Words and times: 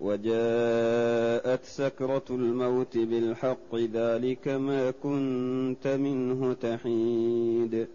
وجاءت 0.00 1.64
سكرة 1.64 2.24
الموت 2.30 2.98
بالحق 2.98 3.74
ذلك 3.74 4.48
ما 4.48 4.90
كنت 4.90 5.86
منه 5.86 6.52
تحيد. 6.52 7.86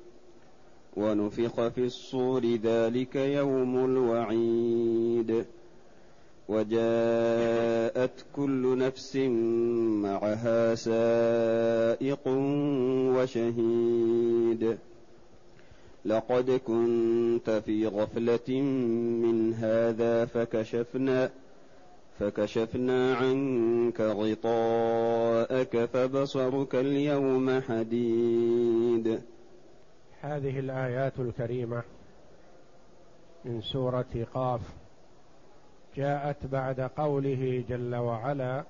ونفخ 0.98 1.68
في 1.68 1.86
الصور 1.86 2.46
ذلك 2.46 3.16
يوم 3.16 3.86
الوعيد. 3.86 5.46
وجاءت 6.50 8.26
كل 8.36 8.78
نفس 8.78 9.16
معها 10.04 10.76
سائق 10.76 12.28
وشهيد. 13.16 14.78
لقد 16.06 16.52
كنت 16.68 17.50
في 17.66 17.88
غفلة 17.88 18.62
من 19.21 19.54
هذا 19.54 20.26
فكشفنا 20.26 21.32
فكشفنا 22.19 23.15
عنك 23.15 24.01
غطاءك 24.01 25.86
فبصرك 25.86 26.75
اليوم 26.75 27.61
حديد. 27.61 29.21
هذه 30.21 30.59
الآيات 30.59 31.19
الكريمة 31.19 31.83
من 33.45 33.61
سورة 33.61 34.28
قاف 34.34 34.61
جاءت 35.95 36.45
بعد 36.45 36.81
قوله 36.81 37.64
جل 37.70 37.95
وعلا 37.95 38.64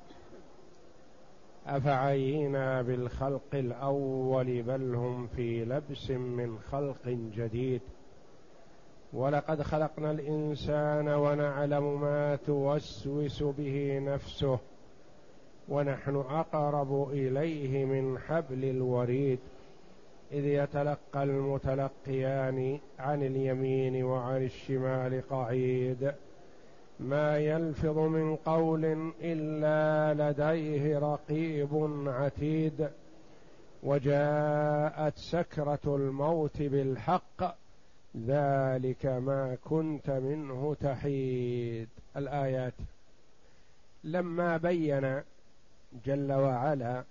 أفعينا 1.68 2.82
بالخلق 2.82 3.54
الأول 3.54 4.62
بل 4.62 4.96
هم 4.96 5.28
في 5.28 5.66
لبس 5.66 6.12
من 6.12 6.60
خلق 6.72 7.08
جديد. 7.36 7.82
ولقد 9.14 9.62
خلقنا 9.62 10.12
الإنسان 10.12 11.08
ونعلم 11.08 12.02
ما 12.02 12.36
توسوس 12.36 13.44
به 13.44 14.00
نفسه 14.00 14.60
ونحن 15.70 16.16
أقرب 16.16 17.10
إليه 17.12 17.86
من 17.86 18.20
حبل 18.20 18.66
الوريد 18.66 19.40
إذ 20.32 20.46
يتلقى 20.46 21.24
المتلقيان 21.24 22.80
عن 23.00 23.24
اليمين 23.24 24.04
وعن 24.04 24.44
الشمال 24.44 25.22
قعيد. 25.30 26.14
ما 27.00 27.38
يلفظ 27.38 27.98
من 27.98 28.36
قول 28.36 29.12
إلا 29.22 30.14
لديه 30.14 31.00
رقيب 31.00 32.04
عتيد. 32.08 32.90
وجاءت 33.84 35.18
سكرة 35.18 35.96
الموت 35.96 36.62
بالحق 36.62 37.59
ذلك 38.18 39.06
ما 39.06 39.58
كنت 39.66 40.10
منه 40.10 40.76
تحيد. 40.80 41.90
الآيات. 42.18 42.74
لما 44.04 44.58
بين 44.58 45.24
جل 46.06 46.32
وعلا 46.32 47.04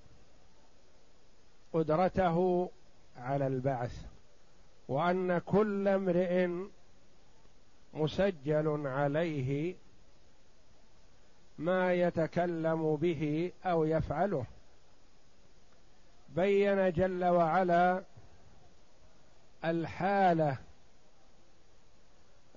قدرته 1.73 2.71
على 3.17 3.47
البعث 3.47 4.07
وأن 4.89 5.39
كل 5.39 5.89
امرئ 5.89 6.49
مسجل 7.95 8.87
عليه 8.87 9.77
ما 11.58 11.92
يتكلم 11.92 12.97
به 12.97 13.53
أو 13.64 13.85
يفعله. 13.85 14.47
بين 16.37 16.92
جل 16.92 17.25
وعلا 17.25 18.03
الحالة 19.64 20.58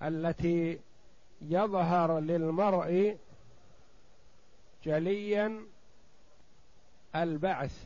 التي 0.02 0.80
يظهر 1.42 2.20
للمرء 2.20 3.18
جليا 4.84 5.66
البعث 7.16 7.86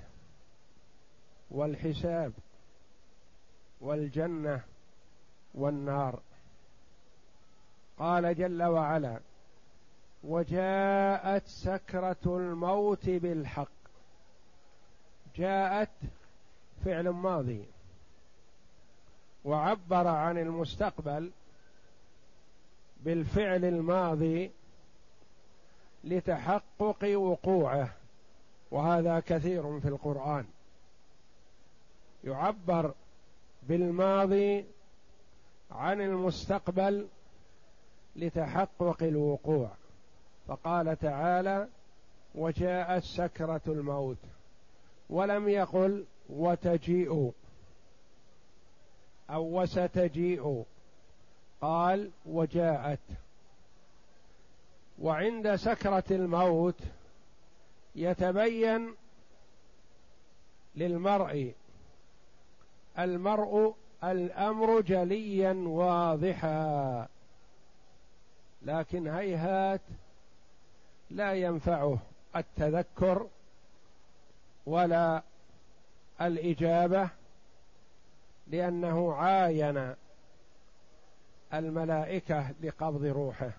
والحساب 1.51 2.33
والجنة 3.81 4.61
والنار. 5.53 6.19
قال 7.97 8.35
جل 8.35 8.63
وعلا 8.63 9.19
وجاءت 10.23 11.47
سكرة 11.47 12.17
الموت 12.25 13.09
بالحق. 13.09 13.67
جاءت 15.35 15.89
فعل 16.85 17.09
ماضي. 17.09 17.65
وعبر 19.45 20.07
عن 20.07 20.37
المستقبل 20.37 21.31
بالفعل 23.05 23.65
الماضي 23.65 24.51
لتحقق 26.03 27.17
وقوعه 27.17 27.93
وهذا 28.71 29.19
كثير 29.19 29.79
في 29.79 29.87
القرآن. 29.87 30.45
يعبر 32.23 32.93
بالماضي 33.63 34.65
عن 35.71 36.01
المستقبل 36.01 37.07
لتحقق 38.15 39.03
الوقوع. 39.03 39.71
فقال 40.47 40.99
تعالى 40.99 41.67
وجاءت 42.35 43.03
سكره 43.03 43.61
الموت 43.67 44.17
ولم 45.09 45.49
يقل 45.49 46.05
وتجيء 46.29 47.31
أو 49.29 49.61
وستجيء. 49.61 50.65
قال 51.61 52.11
وجاءت. 52.25 52.99
وعند 54.99 55.55
سكرة 55.55 56.03
الموت 56.11 56.79
يتبين 57.95 58.95
للمرء 60.75 61.53
المرء 62.99 63.75
الأمر 64.03 64.81
جليا 64.81 65.53
واضحا 65.53 67.07
لكن 68.61 69.07
هيهات 69.07 69.81
لا 71.09 71.33
ينفعه 71.33 71.99
التذكر 72.35 73.27
ولا 74.65 75.23
الإجابة 76.21 77.09
لأنه 78.47 79.13
عاين 79.13 79.95
الملائكة 81.59 82.51
لقبض 82.63 83.05
روحه. 83.05 83.51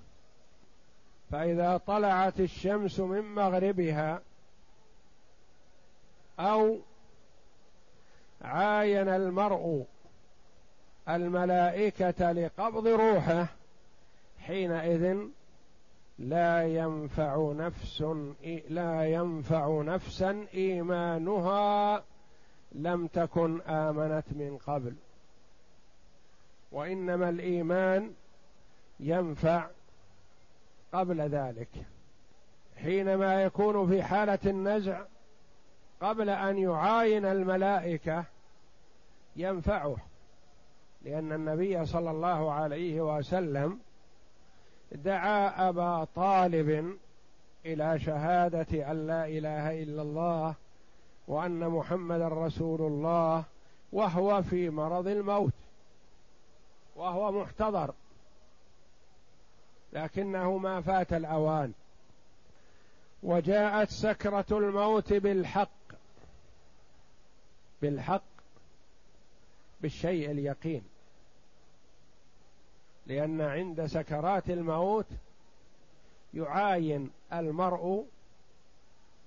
فإذا 1.31 1.77
طلعت 1.77 2.41
الشمس 2.41 3.01
من 3.01 3.23
مغربها 3.35 4.21
أو 6.39 6.79
عاين 8.43 9.09
المرء 9.09 9.87
الملائكة 11.09 12.33
لقبض 12.33 12.87
روحه 12.87 13.47
حينئذ 14.41 15.17
لا 16.19 16.67
ينفع 16.67 17.53
نفس 17.57 18.05
لا 18.69 19.05
ينفع 19.05 19.83
نفسا 19.83 20.47
إيمانها 20.55 22.03
لم 22.73 23.07
تكن 23.07 23.61
آمنت 23.61 24.25
من 24.31 24.59
قبل. 24.67 24.95
وإنما 26.77 27.29
الإيمان 27.29 28.13
ينفع 29.01 29.67
قبل 30.93 31.21
ذلك. 31.21 31.69
حينما 32.77 33.43
يكون 33.43 33.89
في 33.89 34.03
حالة 34.03 34.39
النزع 34.47 35.03
قبل 36.01 36.31
أن 36.31 36.59
يعاين 36.59 37.25
الملائكة 37.25 38.25
ينفعه 39.37 39.97
لأن 41.03 41.33
النبي 41.33 41.87
صلى 41.87 42.11
الله 42.11 42.53
عليه 42.53 43.01
وسلم 43.01 43.79
دعا 44.93 45.69
أبا 45.69 46.07
طالب 46.15 46.99
إلى 47.67 47.99
شهادة 47.99 48.91
أن 48.91 49.07
لا 49.07 49.27
إله 49.27 49.83
إلا 49.83 50.03
الله 50.03 50.55
وأن 51.29 51.69
محمدا 51.69 52.29
رسول 52.29 52.81
الله 52.81 53.45
وهو 53.93 54.43
في 54.43 54.71
مرض 54.71 55.07
الموت. 55.07 55.53
وهو 56.97 57.33
محتضر. 57.33 57.95
لكنه 59.93 60.59
ما 60.59 60.81
فات 60.81 61.13
الأوان. 61.13 61.73
وجاءت 63.23 63.91
سكرة 63.91 64.45
الموت 64.51 65.13
بالحق. 65.13 65.71
بالحق 67.83 68.23
بالشيء 69.81 70.31
اليقين. 70.31 70.83
لأن 73.07 73.41
عند 73.41 73.87
سكرات 73.87 74.51
الموت 74.51 75.07
يعاين 76.35 77.11
المرء 77.33 78.07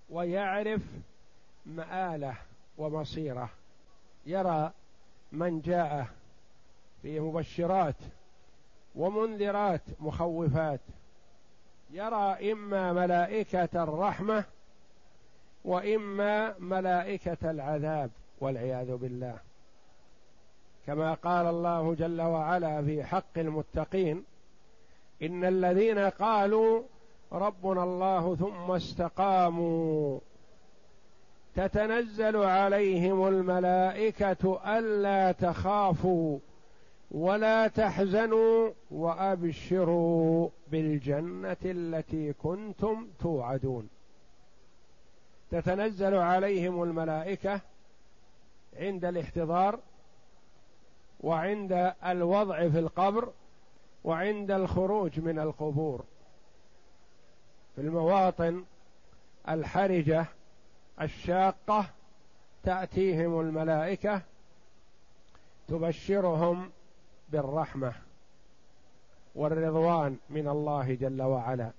ويعرف 0.09 0.81
مآله 1.65 2.37
ومصيره. 2.77 3.49
يرى 4.25 4.71
من 5.31 5.61
جاءه. 5.61 6.18
في 7.01 7.19
مبشرات 7.19 7.95
ومنذرات 8.95 9.81
مخوفات 9.99 10.79
يرى 11.91 12.51
إما 12.51 12.93
ملائكة 12.93 13.83
الرحمة 13.83 14.43
وإما 15.65 16.55
ملائكة 16.59 17.51
العذاب 17.51 18.09
والعياذ 18.41 18.95
بالله. 18.95 19.37
كما 20.87 21.13
قال 21.13 21.45
الله 21.45 21.95
جل 21.95 22.21
وعلا 22.21 22.81
في 22.85 23.03
حق 23.03 23.37
المتقين 23.37 24.23
إن 25.21 25.45
الذين 25.45 25.99
قالوا 25.99 26.83
ربنا 27.31 27.83
الله 27.83 28.35
ثم 28.35 28.71
استقاموا 28.71 30.19
تتنزل 31.55 32.35
عليهم 32.35 33.27
الملائكة 33.27 34.59
ألا 34.77 35.31
تخافوا. 35.31 36.39
ولا 37.11 37.67
تحزنوا 37.67 38.71
وأبشروا 38.91 40.49
بالجنة 40.67 41.57
التي 41.65 42.33
كنتم 42.33 43.07
توعدون. 43.19 43.89
تتنزل 45.51 46.15
عليهم 46.15 46.83
الملائكة 46.83 47.61
عند 48.77 49.05
الاحتضار 49.05 49.79
وعند 51.19 51.93
الوضع 52.05 52.69
في 52.69 52.79
القبر 52.79 53.29
وعند 54.03 54.51
الخروج 54.51 55.19
من 55.19 55.39
القبور. 55.39 56.03
في 57.75 57.81
المواطن 57.81 58.63
الحرجة 59.49 60.25
الشاقة 61.01 61.85
تأتيهم 62.63 63.39
الملائكة 63.39 64.21
تبشرهم 65.67 66.71
بالرحمة 67.31 67.93
والرضوان 69.35 70.17
من 70.29 70.47
الله 70.47 70.93
جل 70.93 71.21
وعلا. 71.21 71.71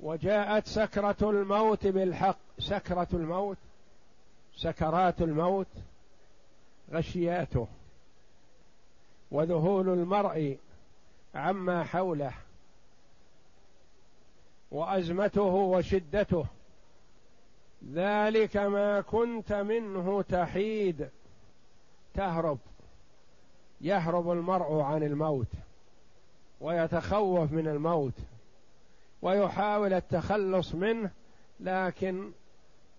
وجاءت 0.00 0.66
سكرة 0.66 1.16
الموت 1.30 1.86
بالحق. 1.86 2.38
سكرة 2.58 3.08
الموت 3.12 3.58
سكرات 4.56 5.22
الموت 5.22 5.66
غشياته. 6.92 7.68
وذهول 9.30 9.88
المرء 9.88 10.58
عما 11.34 11.84
حوله. 11.84 12.32
وأزمته 14.70 15.42
وشدته. 15.42 16.46
ذلك 17.92 18.56
ما 18.56 19.00
كنت 19.00 19.52
منه 19.52 20.22
تحيد. 20.22 21.10
تهرب. 22.14 22.58
يهرب 23.84 24.30
المرء 24.30 24.80
عن 24.80 25.02
الموت 25.02 25.46
ويتخوف 26.60 27.52
من 27.52 27.68
الموت 27.68 28.14
ويحاول 29.22 29.92
التخلص 29.92 30.74
منه 30.74 31.10
لكن 31.60 32.30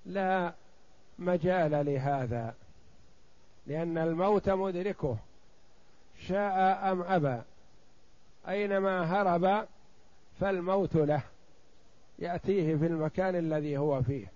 لا 0.06 0.54
مجال 1.20 1.86
لهذا 1.86 2.56
لأن 3.68 3.98
الموت 3.98 4.50
مدركه 4.50 5.18
شاء 6.20 6.92
أم 6.92 7.02
أبى. 7.02 7.42
أينما 8.48 9.02
هرب 9.02 9.68
فالموت 10.40 10.96
له 10.96 11.22
يأتيه 12.20 12.76
في 12.76 12.86
المكان 12.86 13.36
الذي 13.36 13.78
هو 13.78 14.02
فيه. 14.02 14.32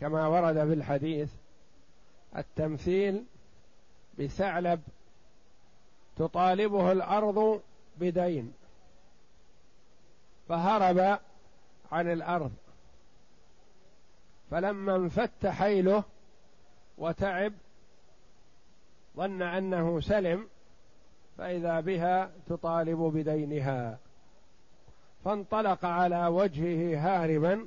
كما 0.00 0.26
ورد 0.26 0.54
في 0.54 0.72
الحديث 0.72 1.30
التمثيل 2.36 3.24
بثعلب 4.18 4.82
تطالبه 6.16 6.92
الأرض 6.92 7.62
بدين. 8.00 8.52
فهرب 10.48 11.18
عن 11.92 12.12
الأرض. 12.12 12.52
فلما 14.50 14.96
انفت 14.96 15.46
حيله 15.46 16.04
وتعب 16.98 17.52
ظن 19.16 19.42
أنه 19.42 20.00
سلم 20.00 20.48
فإذا 21.38 21.80
بها 21.80 22.30
تطالب 22.48 22.98
بدينها. 22.98 23.98
فانطلق 25.24 25.84
على 25.84 26.26
وجهه 26.26 26.98
هاربا 26.98 27.66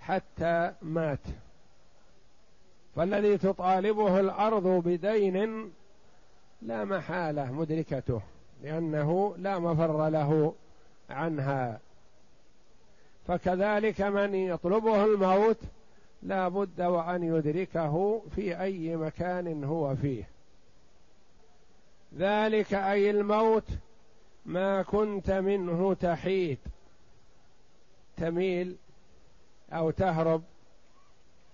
حتى 0.00 0.72
مات. 0.82 1.18
فالذي 2.96 3.38
تطالبه 3.38 4.20
الأرض 4.20 4.66
بدين 4.66 5.72
لا 6.62 6.84
محالة 6.84 7.52
مدركته 7.52 8.20
لأنه 8.62 9.34
لا 9.36 9.58
مفر 9.58 10.08
له 10.08 10.54
عنها. 11.10 11.80
فكذلك 13.28 14.00
من 14.00 14.34
يطلبه 14.34 15.04
الموت 15.04 15.58
لا 16.22 16.48
بد 16.48 16.80
وأن 16.82 17.22
يدركه 17.22 18.22
في 18.34 18.60
أي 18.60 18.96
مكان 18.96 19.64
هو 19.64 19.96
فيه. 19.96 20.28
ذلك 22.16 22.74
أي 22.74 23.10
الموت 23.10 23.68
ما 24.46 24.82
كنت 24.82 25.30
منه 25.30 25.94
تحيد 25.94 26.58
تميل 28.16 28.76
أو 29.72 29.90
تهرب 29.90 30.42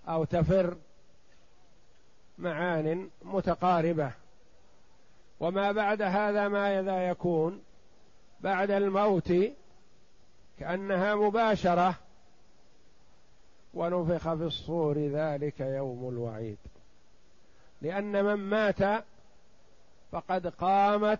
أو 0.07 0.23
تفر 0.23 0.77
معان 2.37 3.09
متقاربة. 3.23 4.11
وما 5.39 5.71
بعد 5.71 6.01
هذا 6.01 6.47
ماذا 6.47 7.09
يكون. 7.09 7.61
بعد 8.41 8.71
الموت 8.71 9.33
كأنها 10.59 11.15
مباشرة. 11.15 11.95
ونفخ 13.73 14.33
في 14.33 14.43
الصور 14.43 14.97
ذلك 14.97 15.59
يوم 15.59 16.09
الوعيد. 16.09 16.57
لأن 17.81 18.25
من 18.25 18.35
مات 18.35 19.03
فقد 20.11 20.47
قامت 20.47 21.19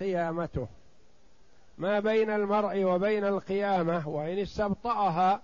قيامته. 0.00 0.68
ما 1.78 2.00
بين 2.00 2.30
المرء 2.30 2.84
وبين 2.84 3.24
القيامة 3.24 4.08
وإن 4.08 4.38
استبطأها 4.38 5.42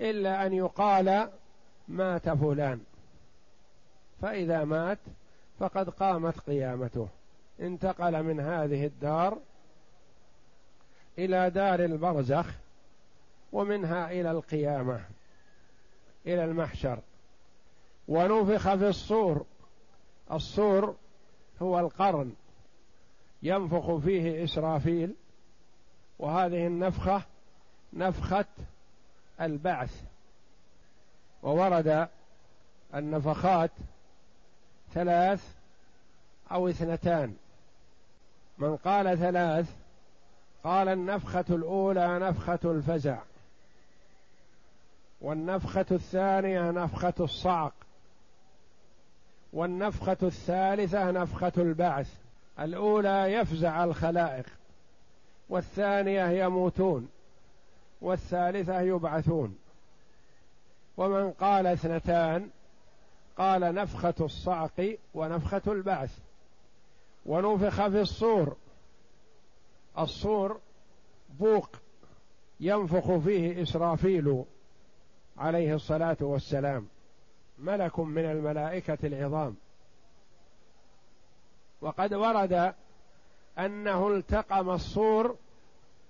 إلا 0.00 0.46
أن 0.46 0.52
يقال 0.52 1.28
مات 1.88 2.28
فلان. 2.28 2.80
فإذا 4.22 4.64
مات 4.64 4.98
فقد 5.58 5.90
قامت 5.90 6.40
قيامته. 6.40 7.08
انتقل 7.60 8.22
من 8.22 8.40
هذه 8.40 8.86
الدار 8.86 9.38
إلى 11.18 11.50
دار 11.50 11.84
البرزخ 11.84 12.46
ومنها 13.52 14.10
إلى 14.10 14.30
القيامة 14.30 15.04
إلى 16.26 16.44
المحشر. 16.44 16.98
ونفخ 18.08 18.74
في 18.74 18.88
الصور 18.88 19.46
الصور 20.32 20.96
هو 21.62 21.78
القرن 21.78 22.32
ينفخ 23.42 23.96
فيه 23.96 24.44
إسرافيل 24.44 25.14
وهذه 26.18 26.66
النفخة 26.66 27.22
نفخة 27.92 28.44
البعث. 29.40 30.02
وورد 31.42 32.08
النفخات 32.94 33.70
ثلاث 34.94 35.54
أو 36.52 36.68
اثنتان. 36.68 37.36
من 38.62 38.76
قال 38.76 39.18
ثلاث 39.18 39.70
قال 40.64 40.88
النفخة 40.88 41.44
الأولى 41.50 42.18
نفخة 42.18 42.58
الفزع 42.64 43.18
والنفخة 45.20 45.86
الثانية 45.90 46.70
نفخة 46.70 47.14
الصعق 47.20 47.72
والنفخة 49.52 50.16
الثالثة 50.22 51.10
نفخة 51.10 51.52
البعث 51.56 52.14
الأولى 52.60 53.32
يفزع 53.32 53.84
الخلائق 53.84 54.46
والثانية 55.48 56.44
يموتون 56.44 57.08
والثالثة 58.00 58.80
يبعثون. 58.80 59.58
ومن 60.96 61.30
قال 61.30 61.66
اثنتان 61.66 62.50
قال 63.38 63.74
نفخة 63.74 64.14
الصعق 64.20 64.96
ونفخة 65.14 65.62
البعث. 65.66 66.18
ونفخ 67.26 67.88
في 67.88 68.00
الصور. 68.00 68.56
الصور 69.98 70.60
بوق 71.40 71.68
ينفخ 72.60 73.16
فيه 73.16 73.62
إسرافيل 73.62 74.44
عليه 75.38 75.74
الصلاة 75.74 76.16
والسلام 76.20 76.86
ملك 77.58 78.00
من 78.00 78.24
الملائكة 78.24 78.98
العظام. 79.04 79.56
وقد 81.80 82.14
ورد 82.14 82.74
أنه 83.58 84.08
التقم 84.08 84.70
الصور 84.70 85.36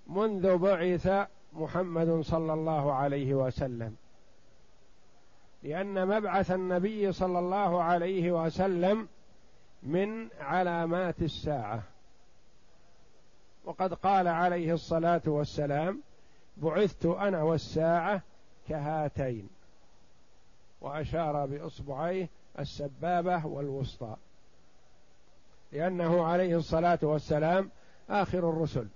منذ 0.06 0.58
بعث 0.58 1.28
محمد 1.52 2.20
صلى 2.20 2.52
الله 2.52 2.92
عليه 2.92 3.34
وسلم 3.34 3.96
لأن 5.62 6.08
مبعث 6.08 6.50
النبي 6.50 7.12
صلى 7.12 7.38
الله 7.38 7.82
عليه 7.82 8.44
وسلم 8.44 9.08
من 9.82 10.28
علامات 10.40 11.22
الساعة. 11.22 11.82
وقد 13.64 13.94
قال 13.94 14.28
عليه 14.28 14.74
الصلاة 14.74 15.22
والسلام 15.26 16.02
بعثت 16.56 17.06
أنا 17.06 17.42
والساعة 17.42 18.22
كهاتين. 18.68 19.48
وأشار 20.80 21.46
بإصبعيه 21.46 22.28
السبابة 22.58 23.46
والوسطى. 23.46 24.16
لأنه 25.72 26.24
عليه 26.24 26.56
الصلاة 26.56 26.98
والسلام 27.02 27.70
آخر 28.10 28.50
الرسل. 28.50 28.86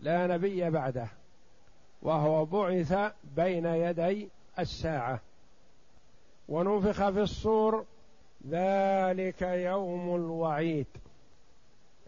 لا 0.00 0.26
نبي 0.26 0.70
بعده. 0.70 1.08
وهو 2.02 2.44
بعث 2.44 3.12
بين 3.36 3.66
يدي 3.66 4.28
الساعة. 4.58 5.20
ونفخ 6.48 7.10
في 7.10 7.22
الصور 7.22 7.84
ذلك 8.48 9.42
يوم 9.42 10.16
الوعيد. 10.16 10.86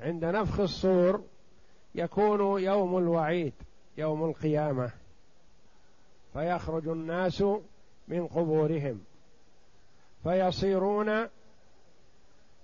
عند 0.01 0.25
نفخ 0.25 0.61
الصور 0.61 1.23
يكون 1.95 2.63
يوم 2.63 2.99
الوعيد 2.99 3.53
يوم 3.99 4.25
القيامة. 4.25 4.91
فيخرج 6.33 6.89
الناس 6.89 7.45
من 8.09 8.27
قبورهم. 8.27 9.05
فيصيرون 10.23 11.29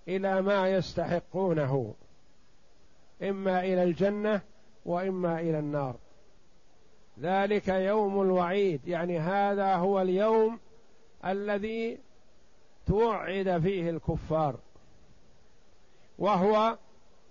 إلى 0.09 0.43
ما 0.43 0.69
يستحقونه. 0.69 1.95
إما 3.23 3.61
إلى 3.61 3.83
الجنة 3.83 4.41
وإما 4.85 5.41
إلى 5.41 5.59
النار. 5.59 5.97
ذلك 7.21 7.69
يوم 7.69 8.23
الوعيد 8.23 8.89
يعني 8.89 9.19
هذا 9.19 9.75
هو 9.75 10.01
اليوم 10.01 10.59
الذي 11.25 11.99
توعد 12.91 13.59
فيه 13.59 13.91
الكفار. 13.91 14.57
وهو 16.19 16.79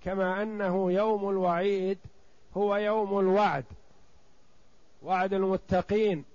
كما 0.03 0.43
أنه 0.43 0.91
يوم 0.91 1.29
الوعيد 1.29 1.97
هو 2.57 2.75
يوم 2.75 3.19
الوعد. 3.19 3.65
وعد 5.03 5.33
المتقين 5.33 6.25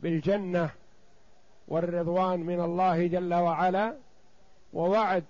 بالجنة 0.00 0.70
والرضوان 1.68 2.40
من 2.40 2.60
الله 2.60 3.06
جل 3.06 3.34
وعلا 3.34 3.96
ووعد 4.72 5.24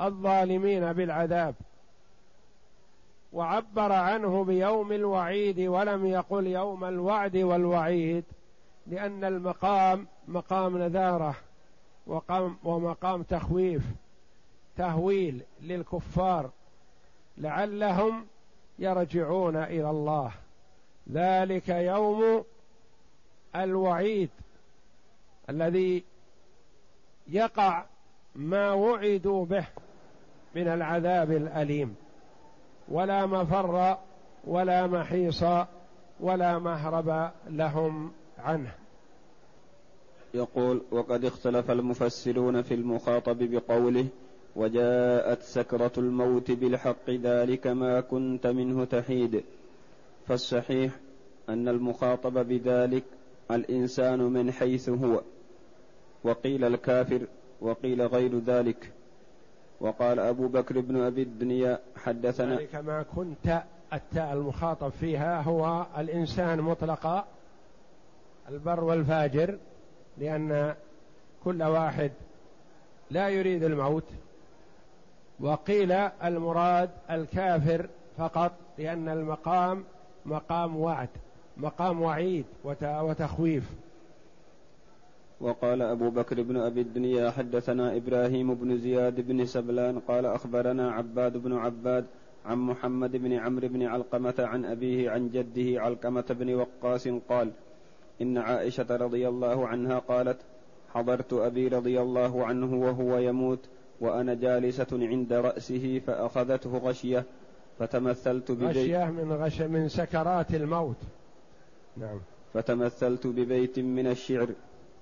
الظالمين 0.00 0.92
بالعذاب. 0.92 1.54
وعبر 3.32 3.92
عنه 3.92 4.44
بيوم 4.44 4.92
الوعيد 4.92 5.60
ولم 5.60 6.06
يقل 6.06 6.46
يوم 6.46 6.84
الوعد 6.84 7.36
والوعيد 7.36 8.24
لأن 8.86 9.24
المقام 9.24 10.06
مقام 10.28 10.78
نذارة. 10.78 11.47
وقام 12.08 12.56
ومقام 12.64 13.22
تخويف 13.22 13.82
تهويل 14.76 15.42
للكفار 15.60 16.50
لعلهم 17.38 18.26
يرجعون 18.78 19.56
إلى 19.56 19.90
الله. 19.90 20.32
ذلك 21.12 21.68
يوم 21.68 22.44
الوعيد 23.56 24.30
الذي 25.50 26.04
يقع 27.28 27.84
ما 28.34 28.72
وعدوا 28.72 29.44
به 29.44 29.66
من 30.54 30.68
العذاب 30.68 31.32
الأليم. 31.32 31.96
ولا 32.88 33.26
مفر 33.26 33.98
ولا 34.44 34.86
محيص 34.86 35.44
ولا 36.20 36.58
مهرب 36.58 37.30
لهم 37.46 38.12
عنه. 38.38 38.74
يقول 40.34 40.82
وقد 40.90 41.24
اختلف 41.24 41.70
المفسرون 41.70 42.62
في 42.62 42.74
المخاطب 42.74 43.38
بقوله 43.38 44.06
وجاءت 44.56 45.42
سكرة 45.42 45.92
الموت 45.98 46.50
بالحق 46.50 47.10
ذلك 47.10 47.66
ما 47.66 48.00
كنت 48.00 48.46
منه 48.46 48.84
تحيد. 48.84 49.44
فالصحيح 50.26 50.92
أن 51.48 51.68
المخاطب 51.68 52.48
بذلك 52.48 53.04
الإنسان 53.50 54.20
من 54.20 54.52
حيث 54.52 54.88
هو. 54.88 55.20
وقيل 56.24 56.64
الكافر 56.64 57.20
وقيل 57.60 58.02
غير 58.02 58.38
ذلك. 58.38 58.92
وقال 59.80 60.20
أبو 60.20 60.48
بكر 60.48 60.80
بن 60.80 61.00
أبي 61.00 61.22
الدنيا 61.22 61.78
حدثنا 61.96 62.56
ذلك 62.56 62.74
ما 62.74 63.02
كنت 63.02 63.62
التاء 63.92 64.32
المخاطب 64.32 64.88
فيها 64.88 65.42
هو 65.42 65.86
الإنسان 65.98 66.60
مطلقا 66.60 67.24
البر 68.48 68.84
والفاجر. 68.84 69.58
لأن 70.20 70.74
كل 71.44 71.62
واحد 71.62 72.10
لا 73.10 73.28
يريد 73.28 73.62
الموت 73.64 74.04
وقيل 75.40 75.92
المراد 75.92 76.90
الكافر 77.10 77.88
فقط 78.18 78.52
لأن 78.78 79.08
المقام 79.08 79.84
مقام 80.26 80.76
وعد 80.76 81.08
مقام 81.56 82.02
وعيد 82.02 82.44
وتخويف. 82.64 83.64
وقال 85.40 85.82
أبو 85.82 86.10
بكر 86.10 86.42
بن 86.42 86.56
أبي 86.56 86.80
الدنيا 86.80 87.30
حدثنا 87.30 87.96
إبراهيم 87.96 88.54
بن 88.54 88.78
زياد 88.78 89.20
بن 89.20 89.46
سبلان 89.46 89.98
قال 89.98 90.26
أخبرنا 90.26 90.90
عباد 90.90 91.36
بن 91.36 91.52
عباد 91.52 92.06
عن 92.46 92.58
محمد 92.58 93.16
بن 93.16 93.32
عمرو 93.32 93.68
بن 93.68 93.82
علقمة 93.82 94.34
عن 94.38 94.64
أبيه 94.64 95.10
عن 95.10 95.30
جده 95.30 95.82
علقمة 95.82 96.24
بن 96.30 96.54
وقاص 96.54 97.08
قال 97.08 97.50
إن 98.22 98.38
عائشة 98.38 98.96
رضي 98.96 99.28
الله 99.28 99.68
عنها 99.68 99.98
قالت 99.98 100.38
حضرت 100.94 101.32
أبي 101.32 101.68
رضي 101.68 102.00
الله 102.00 102.46
عنه 102.46 102.74
وهو 102.74 103.18
يموت 103.18 103.68
وأنا 104.00 104.34
جالسة 104.34 104.86
عند 104.92 105.32
رأسه 105.32 106.00
فأخذته 106.06 106.78
غشية 106.78 107.24
فتمثلت 107.78 108.50
ببيت 108.50 108.68
غشية 108.68 109.04
من 109.04 109.32
غش 109.32 109.60
من 109.60 109.88
سكرات 109.88 110.54
الموت. 110.54 110.96
نعم. 111.96 112.20
فتمثلت 112.54 113.26
ببيت 113.26 113.78
من 113.78 114.06
الشعر 114.06 114.48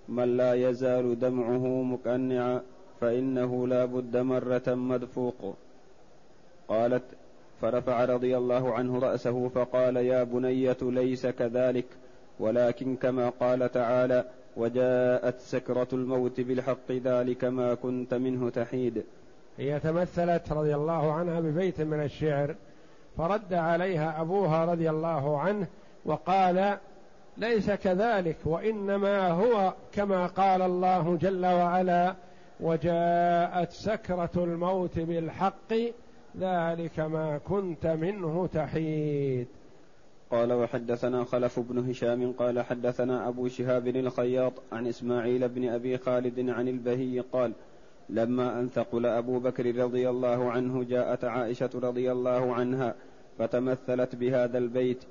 من 0.09 0.37
لا 0.37 0.55
يزال 0.55 1.19
دمعه 1.19 1.83
مكنعا 1.83 2.63
فإنه 3.01 3.67
لا 3.67 3.85
بد 3.85 4.17
مرة 4.17 4.75
مدفوق. 4.75 5.57
قالت 6.69 7.03
فرفع 7.61 8.05
رضي 8.05 8.37
الله 8.37 8.75
عنه 8.75 8.99
رأسه 8.99 9.49
فقال 9.49 9.97
يا 9.97 10.23
بنية 10.23 10.77
ليس 10.83 11.27
كذلك. 11.27 11.87
ولكن 12.41 12.97
كما 12.97 13.29
قال 13.29 13.73
تعالى 13.73 14.25
وجاءت 14.57 15.41
سكرة 15.41 15.89
الموت 15.93 16.41
بالحق 16.41 16.93
ذلك 16.93 17.45
ما 17.45 17.75
كنت 17.75 18.15
منه 18.15 18.51
تحيد. 18.51 19.05
هي 19.59 19.81
تمثلت 19.81 20.53
رضي 20.53 20.75
الله 20.75 21.13
عنها 21.13 21.41
ببيت 21.41 21.81
من 21.81 22.03
الشعر 22.03 22.55
فرد 23.17 23.55
عليها 23.55 24.21
أبوها 24.21 24.65
رضي 24.65 24.91
الله 24.91 25.41
عنه 25.41 25.67
وقال 26.05 26.79
ليس 27.37 27.71
كذلك 27.71 28.37
وإنما 28.45 29.31
هو 29.31 29.75
كما 29.93 30.27
قال 30.27 30.63
الله 30.63 31.17
جل 31.17 31.47
وعلا 31.47 32.15
وجاءت 32.61 33.71
سكرة 33.71 34.31
الموت 34.37 34.99
بالحق 34.99 35.73
ذلك 36.41 37.01
ما 37.01 37.39
كنت 37.39 37.87
منه 37.87 38.47
تحيد. 38.47 39.47
قال 40.31 40.53
وحدثنا 40.53 41.25
خلف 41.25 41.61
بن 41.61 41.91
هشام 41.91 42.33
قال 42.33 42.61
حدثنا 42.61 43.29
أبو 43.29 43.49
شهاب 43.49 43.89
الخياط 43.89 44.53
عن 44.73 44.87
إسماعيل 44.87 45.49
بن 45.49 45.69
أبي 45.69 45.99
خالد 45.99 46.51
عن 46.51 46.69
البهي 46.69 47.21
قال 47.21 47.53
لما 48.09 48.61
ان 48.61 48.69
ثقل 48.69 49.07
أبو 49.07 49.39
بكر 49.39 49.77
رضي 49.77 50.11
الله 50.11 50.51
عنه 50.51 50.85
جاءت 50.85 51.25
عائشة 51.25 51.71
رضي 51.75 52.13
الله 52.13 52.55
عنها 52.55 52.95
فتمثلت 53.39 54.17
بهذا 54.17 54.59
البيت. 54.59 55.05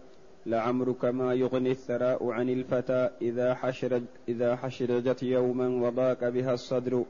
لعمرك 0.45 1.05
ما 1.05 1.33
يغني 1.33 1.71
الثراء 1.71 2.29
عن 2.29 2.49
الفتى 2.49 3.09
إذا 3.21 3.53
حشرج 3.53 4.01
إذا 4.27 4.55
حشرجت 4.55 5.23
يوما 5.23 5.67
وضاق 5.67 6.29
بها 6.29 6.53
الصدر. 6.53 7.03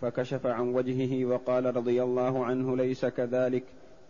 فكشف 0.00 0.46
عن 0.46 0.68
وجهه 0.68 1.24
وقال 1.24 1.76
رضي 1.76 2.02
الله 2.02 2.44
عنه 2.44 2.76
ليس 2.76 3.06
كذلك. 3.06 3.64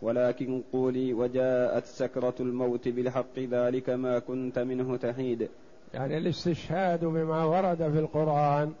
ولكن 0.05 0.61
قولي 0.73 1.13
وجاءت 1.13 1.85
سكرة 1.85 2.33
الموت 2.39 2.87
بالحق 2.87 3.39
ذلك 3.39 3.89
ما 3.89 4.19
كنت 4.19 4.59
منه 4.59 4.97
تحيد. 4.97 5.49
يعني 5.93 6.17
الاستشهاد 6.17 7.05
بما 7.05 7.43
ورد 7.43 7.77
في 7.77 7.99
القرآن 7.99 8.73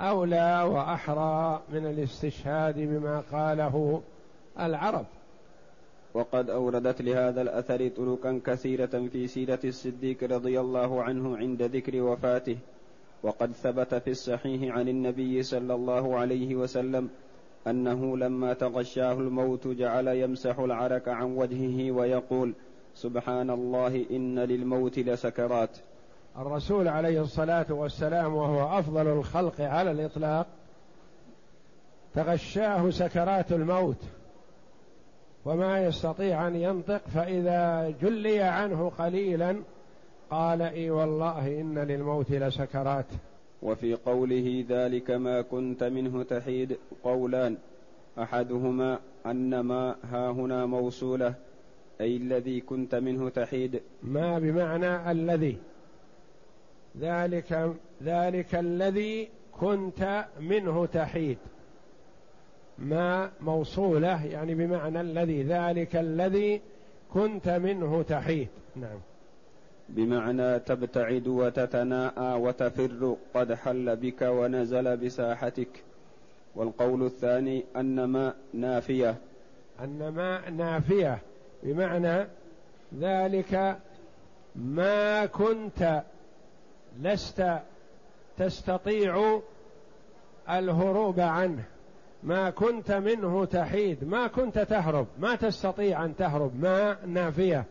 أولى 0.00 0.62
وأحرى 0.62 1.62
من 1.72 1.86
الاستشهاد 1.86 2.74
بما 2.78 3.20
قاله 3.32 4.02
العرب. 4.60 5.06
وقد 6.14 6.50
أوردت 6.50 7.02
لهذا 7.02 7.42
الأثر 7.42 7.88
طرقا 7.88 8.40
كثيرة 8.46 9.08
في 9.12 9.26
سيرة 9.26 9.60
الصديق 9.64 10.24
رضي 10.24 10.60
الله 10.60 11.02
عنه 11.02 11.36
عند 11.36 11.62
ذكر 11.62 12.02
وفاته. 12.02 12.56
وقد 13.22 13.52
ثبت 13.52 13.94
في 13.94 14.10
الصحيح 14.10 14.76
عن 14.76 14.88
النبي 14.88 15.42
صلى 15.42 15.74
الله 15.74 16.16
عليه 16.16 16.54
وسلم 16.54 17.08
أنه 17.66 18.16
لما 18.16 18.52
تغشاه 18.52 19.12
الموت 19.12 19.68
جعل 19.68 20.08
يمسح 20.08 20.58
العرق 20.58 21.08
عن 21.08 21.36
وجهه 21.36 21.92
ويقول 21.92 22.54
سبحان 22.94 23.50
الله 23.50 24.06
إن 24.10 24.38
للموت 24.38 24.98
لسكرات. 24.98 25.78
الرسول 26.38 26.88
عليه 26.88 27.20
الصلاة 27.20 27.66
والسلام 27.70 28.34
وهو 28.34 28.78
أفضل 28.78 29.08
الخلق 29.08 29.60
على 29.60 29.90
الإطلاق 29.90 30.46
تغشاه 32.14 32.90
سكرات 32.90 33.52
الموت 33.52 34.04
وما 35.44 35.84
يستطيع 35.84 36.48
أن 36.48 36.56
ينطق 36.56 37.00
فإذا 37.14 37.90
جلي 38.02 38.40
عنه 38.40 38.92
قليلا 38.98 39.56
قال 40.30 40.62
إي 40.62 40.90
والله 40.90 41.60
إن 41.60 41.78
للموت 41.78 42.30
لسكرات. 42.30 43.06
وفي 43.62 43.94
قوله 43.94 44.64
ذلك 44.68 45.10
ما 45.10 45.42
كنت 45.42 45.84
منه 45.84 46.22
تحيد 46.22 46.76
قولان 47.04 47.56
أحدهما 48.18 48.98
أن 49.26 49.60
ما 49.60 49.96
ها 50.10 50.30
هنا 50.30 50.66
موصولة 50.66 51.34
أي 52.00 52.16
الذي 52.16 52.60
كنت 52.60 52.94
منه 52.94 53.28
تحيد. 53.28 53.80
ما 54.02 54.38
بمعنى 54.38 55.10
الذي. 55.10 55.56
ذلك 57.00 57.74
ذلك 58.02 58.54
الذي 58.54 59.28
كنت 59.52 60.24
منه 60.40 60.86
تحيد. 60.86 61.38
ما 62.78 63.30
موصولة 63.40 64.26
يعني 64.26 64.54
بمعنى 64.54 65.00
الذي. 65.00 65.42
ذلك 65.42 65.96
الذي 65.96 66.60
كنت 67.12 67.48
منه 67.48 68.02
تحيد. 68.02 68.48
نعم. 68.76 68.98
بمعنى 69.88 70.58
تبتعد 70.58 71.26
وتتناءى 71.26 72.40
وتفر 72.40 73.16
قد 73.34 73.54
حل 73.54 73.96
بك 73.96 74.22
ونزل 74.22 74.96
بساحتك. 74.96 75.84
والقول 76.54 77.06
الثاني 77.06 77.64
أن 77.76 78.04
ما 78.04 78.34
نافية. 78.54 79.16
أن 79.80 80.08
ما 80.08 80.50
نافية. 80.50 81.18
بمعنى 81.62 82.26
ذلك 82.98 83.78
ما 84.56 85.26
كنت 85.26 86.02
لست 87.00 87.58
تستطيع 88.38 89.40
الهروب 90.50 91.20
عنه. 91.20 91.64
ما 92.22 92.50
كنت 92.50 92.92
منه 92.92 93.44
تحيد. 93.44 94.04
ما 94.04 94.26
كنت 94.26 94.58
تهرب. 94.58 95.06
ما 95.18 95.34
تستطيع 95.34 96.04
أن 96.04 96.16
تهرب. 96.16 96.60
ما 96.60 96.96
نافية. 97.06 97.64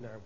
نعم. 0.00 0.20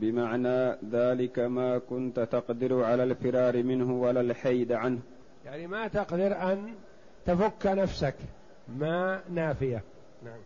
بمعنى 0.00 0.76
ذلك 0.90 1.38
ما 1.38 1.78
كنت 1.78 2.20
تقدر 2.20 2.82
على 2.84 3.02
الفرار 3.02 3.62
منه 3.62 3.92
ولا 3.92 4.20
الحيد 4.20 4.72
عنه. 4.72 4.98
يعني 5.44 5.66
ما 5.66 5.88
تقدر 5.88 6.52
أن 6.52 6.74
تفك 7.26 7.66
نفسك. 7.66 8.14
ما 8.78 9.20
نافية. 9.30 9.82
نعم. 10.24 10.40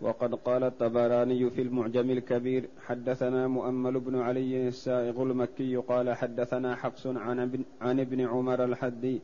وقد 0.00 0.34
قال 0.34 0.64
الطبراني 0.64 1.50
في 1.50 1.62
المعجم 1.62 2.10
الكبير 2.10 2.68
حدثنا 2.86 3.48
مؤمل 3.48 4.00
بن 4.00 4.20
علي 4.20 4.68
السائغ 4.68 5.22
المكي 5.22 5.76
قال 5.76 6.14
حدثنا 6.14 6.76
حفص 6.76 7.06
عن 7.06 7.40
ابن, 7.40 7.64
عن 7.80 8.00
ابن 8.00 8.20
عمر 8.20 8.64
الحدي 8.64 9.20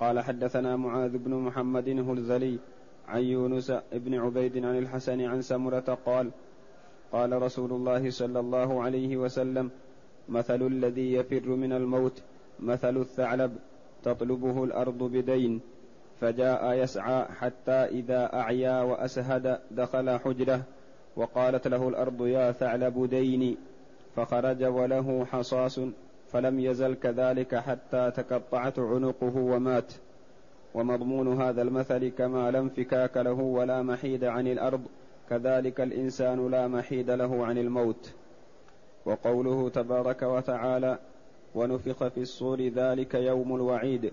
قال 0.00 0.20
حدثنا 0.20 0.76
معاذ 0.76 1.18
بن 1.18 1.34
محمد 1.34 1.88
هلزلي 1.88 2.58
عن 3.08 3.22
يونس 3.22 3.72
بن 3.92 4.14
عبيد 4.14 4.64
عن 4.64 4.78
الحسن 4.78 5.20
عن 5.20 5.42
سمرة 5.42 5.98
قال 6.06 6.30
قال 7.12 7.42
رسول 7.42 7.72
الله 7.72 8.10
صلى 8.10 8.40
الله 8.40 8.82
عليه 8.82 9.16
وسلم 9.16 9.70
مثل 10.28 10.62
الذي 10.66 11.12
يفر 11.12 11.48
من 11.48 11.72
الموت 11.72 12.22
مثل 12.60 12.96
الثعلب 12.96 13.56
تطلبه 14.02 14.64
الأرض 14.64 15.02
بدين 15.02 15.60
فجاء 16.22 16.72
يسعى 16.72 17.24
حتى 17.24 17.72
إذا 17.72 18.34
أعيا 18.34 18.82
وأسهد 18.82 19.58
دخل 19.70 20.18
حجرة 20.18 20.62
وقالت 21.16 21.68
له 21.68 21.88
الأرض 21.88 22.26
يا 22.26 22.52
ثعلب 22.52 23.10
ديني. 23.10 23.56
فخرج 24.16 24.64
وله 24.64 25.24
حصاص 25.24 25.80
فلم 26.28 26.60
يزل 26.60 26.94
كذلك 26.94 27.54
حتى 27.54 28.10
تقطعت 28.10 28.78
عنقه 28.78 29.36
ومات. 29.36 29.92
ومضمون 30.74 31.42
هذا 31.42 31.62
المثل 31.62 32.08
كما 32.08 32.50
لا 32.50 32.58
انفكاك 32.58 33.16
له 33.16 33.40
ولا 33.40 33.82
محيد 33.82 34.24
عن 34.24 34.46
الأرض. 34.46 34.80
كذلك 35.32 35.80
الإنسان 35.80 36.50
لا 36.50 36.68
محيد 36.68 37.10
له 37.10 37.46
عن 37.46 37.58
الموت. 37.58 38.12
وقوله 39.06 39.68
تبارك 39.68 40.22
وتعالى 40.22 40.98
ونفخ 41.54 42.08
في 42.08 42.20
الصور 42.20 42.60
ذلك 42.60 43.14
يوم 43.14 43.54
الوعيد. 43.56 44.12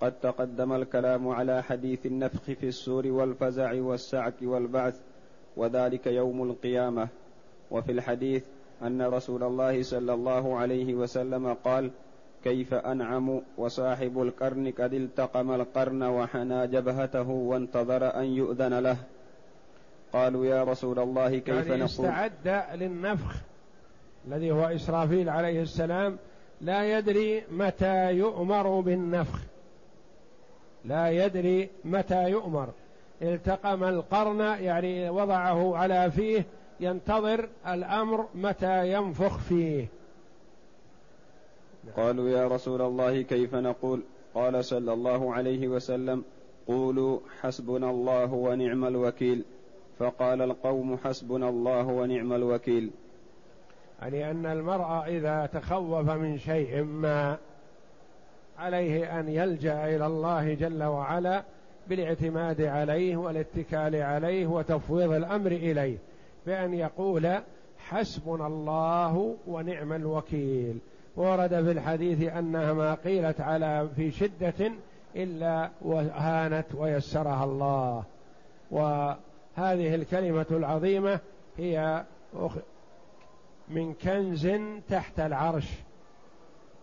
قد 0.00 0.12
تقدم 0.12 0.72
الكلام 0.72 1.28
على 1.28 1.62
حديث 1.62 2.06
النفخ 2.06 2.42
في 2.42 2.66
السور 2.66 3.06
والفزع 3.06 3.82
والسعك 3.82 4.34
والبعث 4.42 5.00
وذلك 5.56 6.06
يوم 6.06 6.42
القيامة. 6.42 7.08
وفي 7.70 7.92
الحديث 7.92 8.44
أن 8.82 9.02
رسول 9.02 9.42
الله 9.42 9.82
صلى 9.82 10.14
الله 10.14 10.56
عليه 10.56 10.94
وسلم 10.94 11.54
قال 11.54 11.90
كيف 12.44 12.74
أنعم 12.74 13.40
وصاحب 13.58 14.22
القرن 14.22 14.70
قد 14.70 14.94
التقم 14.94 15.50
القرن 15.50 16.02
وحنى 16.02 16.66
جبهته 16.66 17.30
وانتظر 17.30 18.02
أن 18.20 18.24
يؤذن 18.24 18.78
له. 18.78 18.96
قالوا 20.12 20.46
يا 20.46 20.64
رسول 20.64 20.98
الله 20.98 21.38
كيف 21.38 21.66
يعني 21.66 21.68
نقول؟ 21.68 21.84
استعد 21.84 22.64
للنفخ 22.74 23.34
الذي 24.28 24.50
هو 24.50 24.64
إسرافيل 24.64 25.28
عليه 25.28 25.62
السلام. 25.62 26.18
لا 26.60 26.98
يدري 26.98 27.44
متى 27.50 28.12
يؤمر 28.12 28.80
بالنفخ. 28.80 29.38
لا 30.84 31.10
يدري 31.10 31.70
متى 31.84 32.30
يؤمر. 32.30 32.68
التقم 33.22 33.84
القرن 33.84 34.40
يعني 34.40 35.10
وضعه 35.10 35.76
على 35.76 36.10
فيه 36.10 36.44
ينتظر 36.80 37.48
الأمر 37.68 38.26
متى 38.34 38.92
ينفخ 38.92 39.38
فيه. 39.38 39.86
قالوا 41.96 42.28
يا 42.28 42.48
رسول 42.48 42.82
الله 42.82 43.22
كيف 43.22 43.54
نقول؟ 43.54 44.02
قال 44.34 44.64
صلى 44.64 44.92
الله 44.92 45.34
عليه 45.34 45.68
وسلم 45.68 46.24
قولوا 46.68 47.20
حسبنا 47.40 47.90
الله 47.90 48.32
ونعم 48.32 48.84
الوكيل. 48.84 49.44
فقال 49.98 50.42
القوم 50.42 50.98
حسبنا 51.04 51.48
الله 51.48 51.86
ونعم 51.86 52.32
الوكيل. 52.32 52.90
يعني 54.02 54.30
أن 54.30 54.46
المرء 54.46 55.04
إذا 55.06 55.46
تخوف 55.46 56.10
من 56.10 56.38
شيء 56.38 56.82
ما 56.82 57.36
عليه 58.58 59.20
أن 59.20 59.28
يلجأ 59.28 59.96
إلى 59.96 60.06
الله 60.06 60.54
جل 60.54 60.82
وعلا 60.82 61.42
بالاعتماد 61.88 62.60
عليه 62.60 63.16
والاتكال 63.16 63.96
عليه 63.96 64.46
وتفويض 64.46 65.12
الأمر 65.12 65.52
إليه 65.52 65.98
بأن 66.46 66.74
يقول 66.74 67.38
حسبنا 67.78 68.46
الله 68.46 69.36
ونعم 69.46 69.92
الوكيل. 69.92 70.78
ورد 71.16 71.48
في 71.48 71.70
الحديث 71.70 72.32
أنها 72.32 72.72
ما 72.72 72.94
قيلت 72.94 73.40
على 73.40 73.88
في 73.96 74.10
شدة 74.10 74.72
إلا 75.16 75.70
وهانت 75.82 76.66
ويسرها 76.74 77.44
الله. 77.44 78.04
و 78.70 79.10
هذه 79.58 79.94
الكلمة 79.94 80.46
العظيمة 80.50 81.20
هي 81.56 82.04
من 83.68 83.94
كنز 83.94 84.48
تحت 84.88 85.20
العرش. 85.20 85.68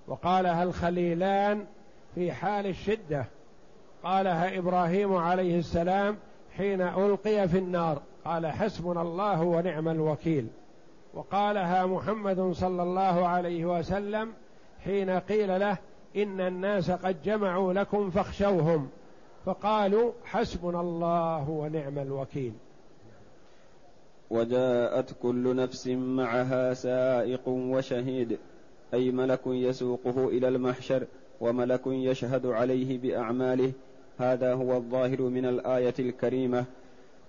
وقالها 0.07 0.63
الخليلان 0.63 1.65
في 2.15 2.31
حال 2.31 2.65
الشدة. 2.65 3.25
قالها 4.03 4.57
إبراهيم 4.57 5.15
عليه 5.15 5.59
السلام 5.59 6.17
حين 6.57 6.81
ألقي 6.81 7.47
في 7.47 7.57
النار. 7.57 8.01
قال 8.25 8.47
حسبنا 8.47 9.01
الله 9.01 9.41
ونعم 9.41 9.89
الوكيل. 9.89 10.47
وقالها 11.13 11.85
محمد 11.85 12.51
صلى 12.51 12.83
الله 12.83 13.27
عليه 13.27 13.65
وسلم 13.65 14.33
حين 14.83 15.09
قيل 15.09 15.59
له 15.59 15.77
إن 16.15 16.41
الناس 16.41 16.91
قد 16.91 17.23
جمعوا 17.23 17.73
لكم 17.73 18.09
فاخشوهم. 18.09 18.89
فقالوا 19.45 20.11
حسبنا 20.25 20.81
الله 20.81 21.49
ونعم 21.49 21.99
الوكيل. 21.99 22.53
وجاءت 24.29 25.13
كل 25.21 25.55
نفس 25.55 25.87
معها 25.87 26.73
سائق 26.73 27.47
وشهيد 27.47 28.37
أي 28.93 29.11
ملك 29.11 29.41
يسوقه 29.47 30.27
إلى 30.27 30.47
المحشر 30.47 31.07
وملك 31.41 31.81
يشهد 31.87 32.45
عليه 32.45 32.97
بأعماله. 32.97 33.71
هذا 34.17 34.53
هو 34.53 34.77
الظاهر 34.77 35.21
من 35.21 35.45
الآية 35.45 35.93
الكريمة. 35.99 36.65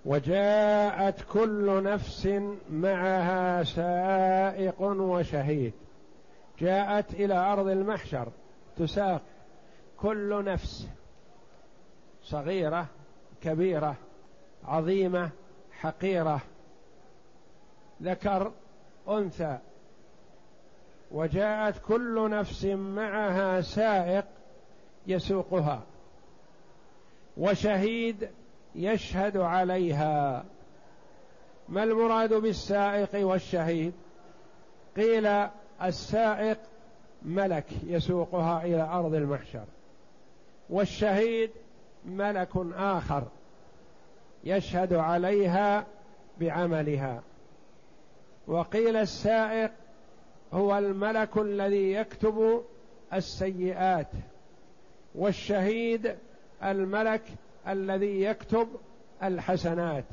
وجاءت 0.05 1.23
كل 1.33 1.83
نفس 1.83 2.29
معها 2.71 3.65
سائق 3.65 4.81
وشهيد. 4.81 5.73
جاءت 6.61 7.15
إلى 7.15 7.35
أرض 7.35 7.69
المحشر 7.69 8.29
تساق 8.79 9.23
كل 9.97 10.45
نفس 10.45 10.89
صغيرة 12.23 12.87
كبيرة 13.43 13.97
عظيمة 14.65 15.31
حقيرة. 15.73 16.41
ذكر 18.03 18.53
أنثى. 19.09 19.59
وجاءت 21.11 21.75
كل 21.89 22.31
نفس 22.31 22.65
معها 22.65 23.61
سائق 23.61 24.25
يسوقها. 25.07 25.83
وشهيد 27.37 28.29
يشهد 28.75 29.37
عليها. 29.37 30.45
ما 31.69 31.83
المراد 31.83 32.35
بالسائق 32.35 33.27
والشهيد؟ 33.27 33.93
قيل 34.97 35.49
السائق 35.83 36.59
ملك 37.23 37.67
يسوقها 37.85 38.65
إلى 38.65 38.83
أرض 38.83 39.15
المحشر. 39.15 39.65
والشهيد 40.71 41.51
ملك 42.05 42.51
آخر 42.77 43.23
يشهد 44.45 44.93
عليها 44.93 45.87
بعملها. 46.41 47.23
وقيل 48.47 48.97
السائق 48.97 49.71
هو 50.53 50.79
الملك 50.79 51.37
الذي 51.37 51.93
يكتب 51.93 52.65
السيئات 53.15 54.09
والشهيد 55.15 56.17
الملك 56.63 57.23
الذي 57.69 58.23
يكتب 58.23 58.69
الحسنات. 59.23 60.05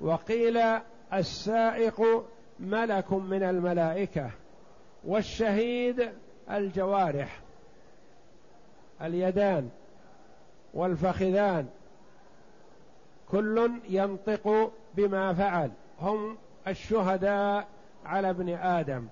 وقيل 0.00 0.60
السائق 1.12 2.24
ملك 2.60 3.12
من 3.12 3.42
الملائكة 3.42 4.30
والشهيد 5.04 6.12
الجوارح 6.50 7.40
اليدان 9.02 9.70
والفخذان. 10.74 11.68
كل 13.30 13.70
ينطق 13.88 14.72
بما 14.94 15.34
فعل 15.34 15.70
هم 16.00 16.36
الشهداء 16.70 17.68
على 18.04 18.30
ابن 18.30 18.48
آدم. 18.48 19.08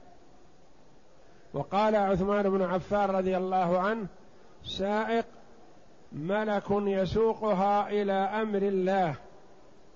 وقال 1.54 1.96
عثمان 1.96 2.50
بن 2.50 2.62
عفان 2.62 3.10
رضي 3.10 3.36
الله 3.36 3.78
عنه 3.78 4.06
سائق 4.64 5.24
ملك 6.12 6.64
يسوقها 6.70 7.88
إلى 7.88 8.12
أمر 8.12 8.62
الله 8.62 9.14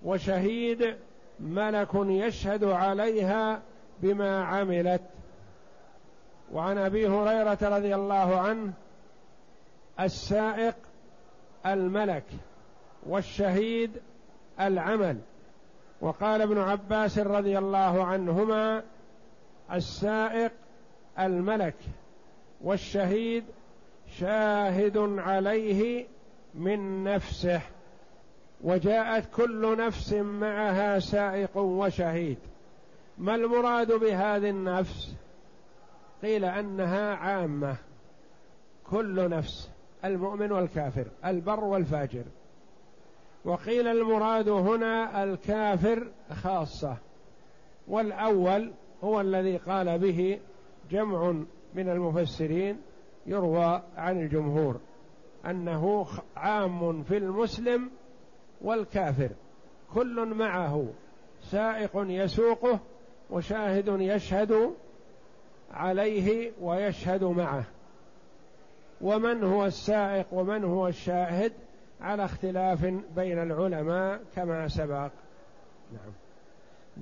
وشهيد 0.03 0.97
ملك 1.41 1.89
يشهد 1.95 2.65
عليها 2.65 3.63
بما 4.03 4.45
عملت. 4.45 5.03
وعن 6.53 6.79
أبي 6.79 7.09
هريرة 7.09 7.59
رضي 7.63 7.95
الله 7.95 8.41
عنه 8.41 8.73
السائق 10.01 10.75
الملك 11.67 12.25
والشهيد 13.07 13.91
العمل. 14.61 15.19
وقال 16.03 16.43
ابن 16.43 16.59
عباس 16.59 17.19
رضي 17.19 17.59
الله 17.59 18.05
عنهما 18.05 18.83
السائق 19.73 20.53
الملك 21.19 21.75
والشهيد 22.61 23.45
شاهد 24.19 24.99
عليه 25.19 26.07
من 26.55 27.05
نفسه 27.05 27.61
وجاءت 28.65 29.35
كل 29.37 29.77
نفس 29.79 30.13
معها 30.13 30.99
سائق 30.99 31.57
وشهيد. 31.57 32.39
ما 33.19 33.35
المراد 33.35 33.93
بهذه 33.93 34.51
النفس؟ 34.51 35.15
قيل 36.23 36.45
أنها 36.45 37.15
عامة 37.15 37.77
كل 38.91 39.31
نفس 39.31 39.71
المؤمن 40.05 40.53
والكافر 40.53 41.07
البر 41.25 41.65
والفاجر. 41.65 42.25
وقيل 43.45 43.89
المراد 43.89 44.49
هنا 44.49 45.25
الكافر 45.25 46.09
خاصة 46.43 46.97
والأول 47.89 48.73
هو 49.05 49.21
الذي 49.21 49.57
قال 49.57 49.99
به 49.99 50.41
جمع 50.91 51.33
من 51.75 51.89
المفسرين 51.89 52.81
يروى 53.27 53.83
عن 53.97 54.23
الجمهور 54.23 54.81
أنه 55.47 56.07
عام 56.37 57.03
في 57.03 57.17
المسلم 57.17 57.91
والكافر 58.61 59.31
كل 59.95 60.25
معه 60.35 60.87
سائق 61.43 61.91
يسوقه 61.95 62.81
وشاهد 63.31 63.89
يشهد 63.89 64.75
عليه 65.73 66.53
ويشهد 66.61 67.25
معه. 67.25 67.65
ومن 69.01 69.45
هو 69.45 69.67
السائق 69.67 70.27
ومن 70.33 70.65
هو 70.65 70.89
الشاهد؟ 70.89 71.53
على 72.03 72.25
اختلاف 72.25 72.85
بين 73.17 73.43
العلماء 73.43 74.21
كما 74.37 74.69
سبق. 74.69 75.11
نعم. 75.93 76.13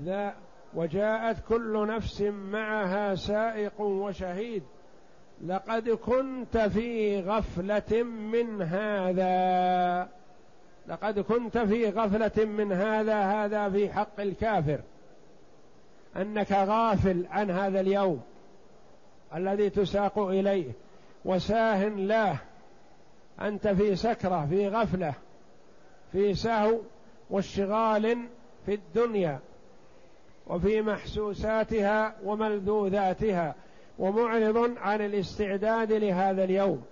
ذا 0.04 0.34
وجاءت 0.74 1.36
كل 1.48 1.86
نفس 1.86 2.20
معها 2.22 3.14
سائق 3.14 3.80
وشهيد. 3.80 4.62
لقد 5.46 5.88
كنت 5.88 6.58
في 6.58 7.20
غفلة 7.20 8.02
من 8.02 8.62
هذا. 8.62 10.08
لقد 10.88 11.18
كنت 11.18 11.58
في 11.58 11.90
غفلة 11.90 12.44
من 12.44 12.72
هذا 12.72 13.22
هذا 13.22 13.70
في 13.70 13.92
حق 13.92 14.20
الكافر. 14.20 14.80
أنك 16.16 16.52
غافل 16.52 17.26
عن 17.30 17.50
هذا 17.50 17.80
اليوم 17.80 18.22
الذي 19.34 19.70
تساق 19.70 20.18
إليه. 20.18 20.72
وساه 21.24 21.88
له. 21.88 22.38
أنت 23.42 23.68
في 23.68 23.96
سكرة 23.96 24.46
في 24.46 24.68
غفلة 24.68 25.14
في 26.12 26.34
سهو 26.34 26.78
واشتغال 27.30 28.18
في 28.66 28.74
الدنيا 28.74 29.38
وفي 30.46 30.82
محسوساتها 30.82 32.14
وملذوذاتها 32.24 33.54
ومعرض 33.98 34.78
عن 34.78 35.00
الاستعداد 35.00 35.92
لهذا 35.92 36.44
اليوم. 36.44 36.82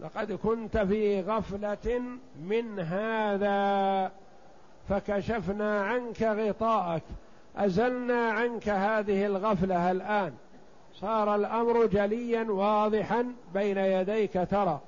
لقد 0.00 0.32
كنت 0.32 0.78
في 0.78 1.20
غفلة 1.20 2.02
من 2.42 2.80
هذا 2.80 4.12
فكشفنا 4.88 5.80
عنك 5.80 6.22
غطاءك 6.22 7.02
أزلنا 7.56 8.30
عنك 8.30 8.68
هذه 8.68 9.26
الغفلة 9.26 9.90
الآن. 9.90 10.32
صار 10.94 11.34
الأمر 11.34 11.86
جليا 11.86 12.44
واضحا 12.50 13.32
بين 13.54 13.78
يديك 13.78 14.46
ترى. 14.50 14.80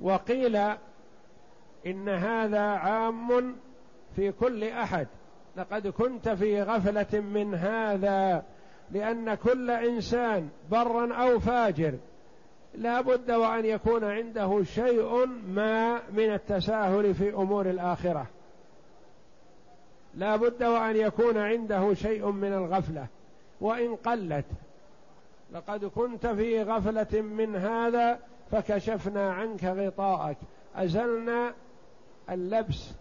وقيل 0.00 0.56
إن 1.86 2.08
هذا 2.08 2.60
عام 2.60 3.56
في 4.16 4.32
كل 4.32 4.64
أحد. 4.64 5.06
لقد 5.56 5.86
كنت 5.86 6.28
في 6.28 6.62
غفلة 6.62 7.20
من 7.20 7.54
هذا 7.54 8.44
لأن 8.90 9.34
كل 9.34 9.70
إنسان 9.70 10.48
برا 10.70 11.14
أو 11.14 11.40
فاجر 11.40 11.94
لا 12.74 13.00
بد 13.00 13.30
وأن 13.30 13.64
يكون 13.64 14.04
عنده 14.04 14.62
شيء 14.62 15.26
ما 15.26 16.00
من 16.12 16.34
التساهل 16.34 17.14
في 17.14 17.34
أمور 17.34 17.70
الآخرة. 17.70 18.26
لا 20.14 20.36
بد 20.36 20.64
وأن 20.64 20.96
يكون 20.96 21.38
عنده 21.38 21.94
شيء 21.94 22.30
من 22.30 22.52
الغفلة. 22.52 23.06
وإن 23.60 23.96
قلت 23.96 24.44
لقد 25.52 25.84
كنت 25.84 26.26
في 26.26 26.62
غفلة 26.62 27.20
من 27.20 27.56
هذا 27.56 28.18
فكشفنا 28.52 29.32
عنك 29.32 29.64
غطاءك. 29.64 30.36
أزلنا 30.76 31.52
اللبس 32.30 32.92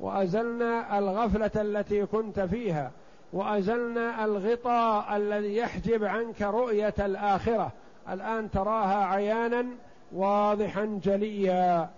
وأزلنا 0.00 0.98
الغفلة 0.98 1.50
التي 1.56 2.06
كنت 2.06 2.40
فيها 2.40 2.90
وأزلنا 3.32 4.24
الغطاء 4.24 5.16
الذي 5.16 5.56
يحجب 5.56 6.04
عنك 6.04 6.42
رؤية 6.42 6.94
الآخرة. 6.98 7.72
الآن 8.10 8.50
تراها 8.50 9.04
عيانا 9.04 9.66
واضحا 10.12 11.00
جليا. 11.04 11.90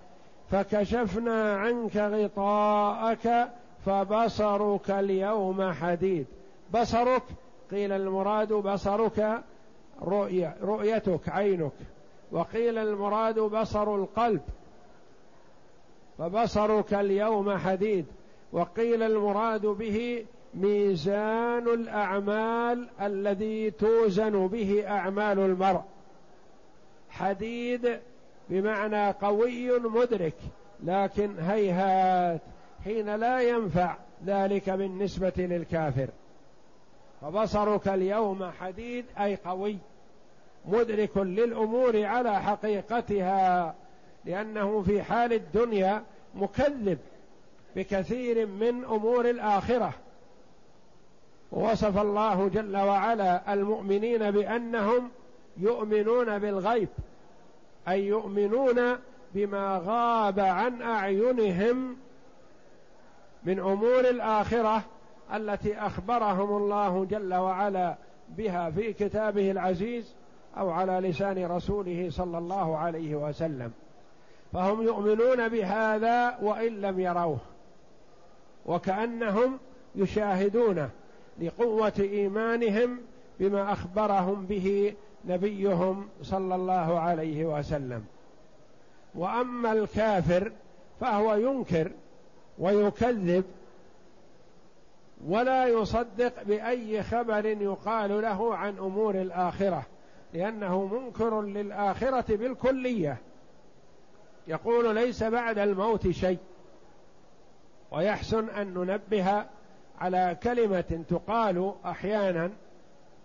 فكشفنا 0.50 1.56
عنك 1.56 1.96
غطاءك 1.96 3.48
فبصرك 3.86 4.90
اليوم 4.90 5.72
حديد. 5.72 6.26
بصرك 6.74 7.22
قيل 7.70 7.92
المراد 7.92 8.52
بصرك 8.52 9.42
رؤية 10.02 10.56
رؤيتك 10.62 11.28
عينك. 11.28 11.72
وقيل 12.32 12.78
المراد 12.78 13.38
بصر 13.38 13.94
القلب. 13.94 14.40
فبصرك 16.18 16.94
اليوم 16.94 17.58
حديد. 17.58 18.06
وقيل 18.52 19.02
المراد 19.02 19.66
به 19.66 20.26
ميزان 20.54 21.68
الأعمال 21.68 22.88
الذي 23.00 23.70
توزن 23.70 24.46
به 24.46 24.88
أعمال 24.88 25.38
المرء. 25.38 25.82
حديد 27.10 28.00
بمعنى 28.48 29.10
قوي 29.10 29.78
مدرك 29.78 30.34
لكن 30.84 31.38
هيهات 31.38 32.40
حين 32.84 33.16
لا 33.16 33.40
ينفع 33.40 33.96
ذلك 34.26 34.70
بالنسبة 34.70 35.32
للكافر. 35.36 36.08
فبصرك 37.20 37.88
اليوم 37.88 38.50
حديد 38.50 39.04
أي 39.20 39.36
قوي. 39.36 39.78
مدرك 40.64 41.16
للأمور 41.16 42.04
على 42.04 42.42
حقيقتها 42.42 43.74
لأنه 44.24 44.82
في 44.82 45.02
حال 45.02 45.32
الدنيا 45.32 46.02
مكذب 46.34 46.98
بكثير 47.76 48.46
من 48.46 48.84
أمور 48.84 49.30
الآخرة. 49.30 49.92
وصف 51.52 51.98
الله 51.98 52.48
جل 52.48 52.76
وعلا 52.76 53.52
المؤمنين 53.52 54.30
بأنهم 54.30 55.10
يؤمنون 55.56 56.38
بالغيب 56.38 56.88
أي 57.88 58.06
يؤمنون 58.06 58.98
بما 59.34 59.82
غاب 59.84 60.40
عن 60.40 60.82
أعينهم 60.82 61.96
من 63.44 63.58
أمور 63.58 64.00
الآخرة 64.00 64.82
التي 65.34 65.78
أخبرهم 65.78 66.56
الله 66.56 67.04
جل 67.04 67.34
وعلا 67.34 67.94
بها 68.28 68.70
في 68.70 68.92
كتابه 68.92 69.50
العزيز. 69.50 70.14
أو 70.58 70.70
على 70.70 71.08
لسان 71.08 71.46
رسوله 71.46 72.08
صلى 72.10 72.38
الله 72.38 72.76
عليه 72.76 73.14
وسلم 73.14 73.72
فهم 74.52 74.82
يؤمنون 74.82 75.48
بهذا 75.48 76.38
وإن 76.42 76.80
لم 76.80 77.00
يروه 77.00 77.38
وكأنهم 78.66 79.58
يشاهدونه 79.94 80.90
لقوة 81.40 81.92
إيمانهم 81.98 82.98
بما 83.40 83.72
أخبرهم 83.72 84.46
به 84.46 84.94
نبيهم 85.24 86.08
صلى 86.22 86.54
الله 86.54 87.00
عليه 87.00 87.44
وسلم 87.44 88.04
وأما 89.14 89.72
الكافر 89.72 90.52
فهو 91.00 91.34
ينكر 91.34 91.90
ويكذب 92.58 93.44
ولا 95.26 95.66
يصدق 95.66 96.42
بأي 96.42 97.02
خبر 97.02 97.46
يقال 97.46 98.22
له 98.22 98.54
عن 98.54 98.78
أمور 98.78 99.14
الآخرة 99.14 99.82
لأنه 100.34 100.86
منكر 100.86 101.42
للآخرة 101.42 102.36
بالكلية. 102.36 103.16
يقول 104.46 104.94
ليس 104.94 105.22
بعد 105.22 105.58
الموت 105.58 106.08
شيء. 106.08 106.38
ويحسن 107.90 108.48
أن 108.48 108.74
ننبه 108.74 109.44
على 110.00 110.36
كلمة 110.42 111.04
تقال 111.08 111.74
أحيانا 111.84 112.50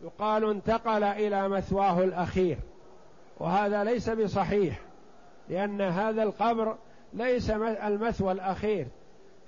يقال 0.02 0.50
انتقل 0.50 1.04
إلى 1.04 1.50
مثواه 1.50 2.04
الأخير. 2.04 2.58
وهذا 3.40 3.84
ليس 3.84 4.10
بصحيح 4.10 4.80
لأن 5.50 5.82
هذا 5.82 6.24
القبر 6.24 6.76
ليس 7.14 7.50
المثوى 7.50 8.32
الأخير. 8.32 8.88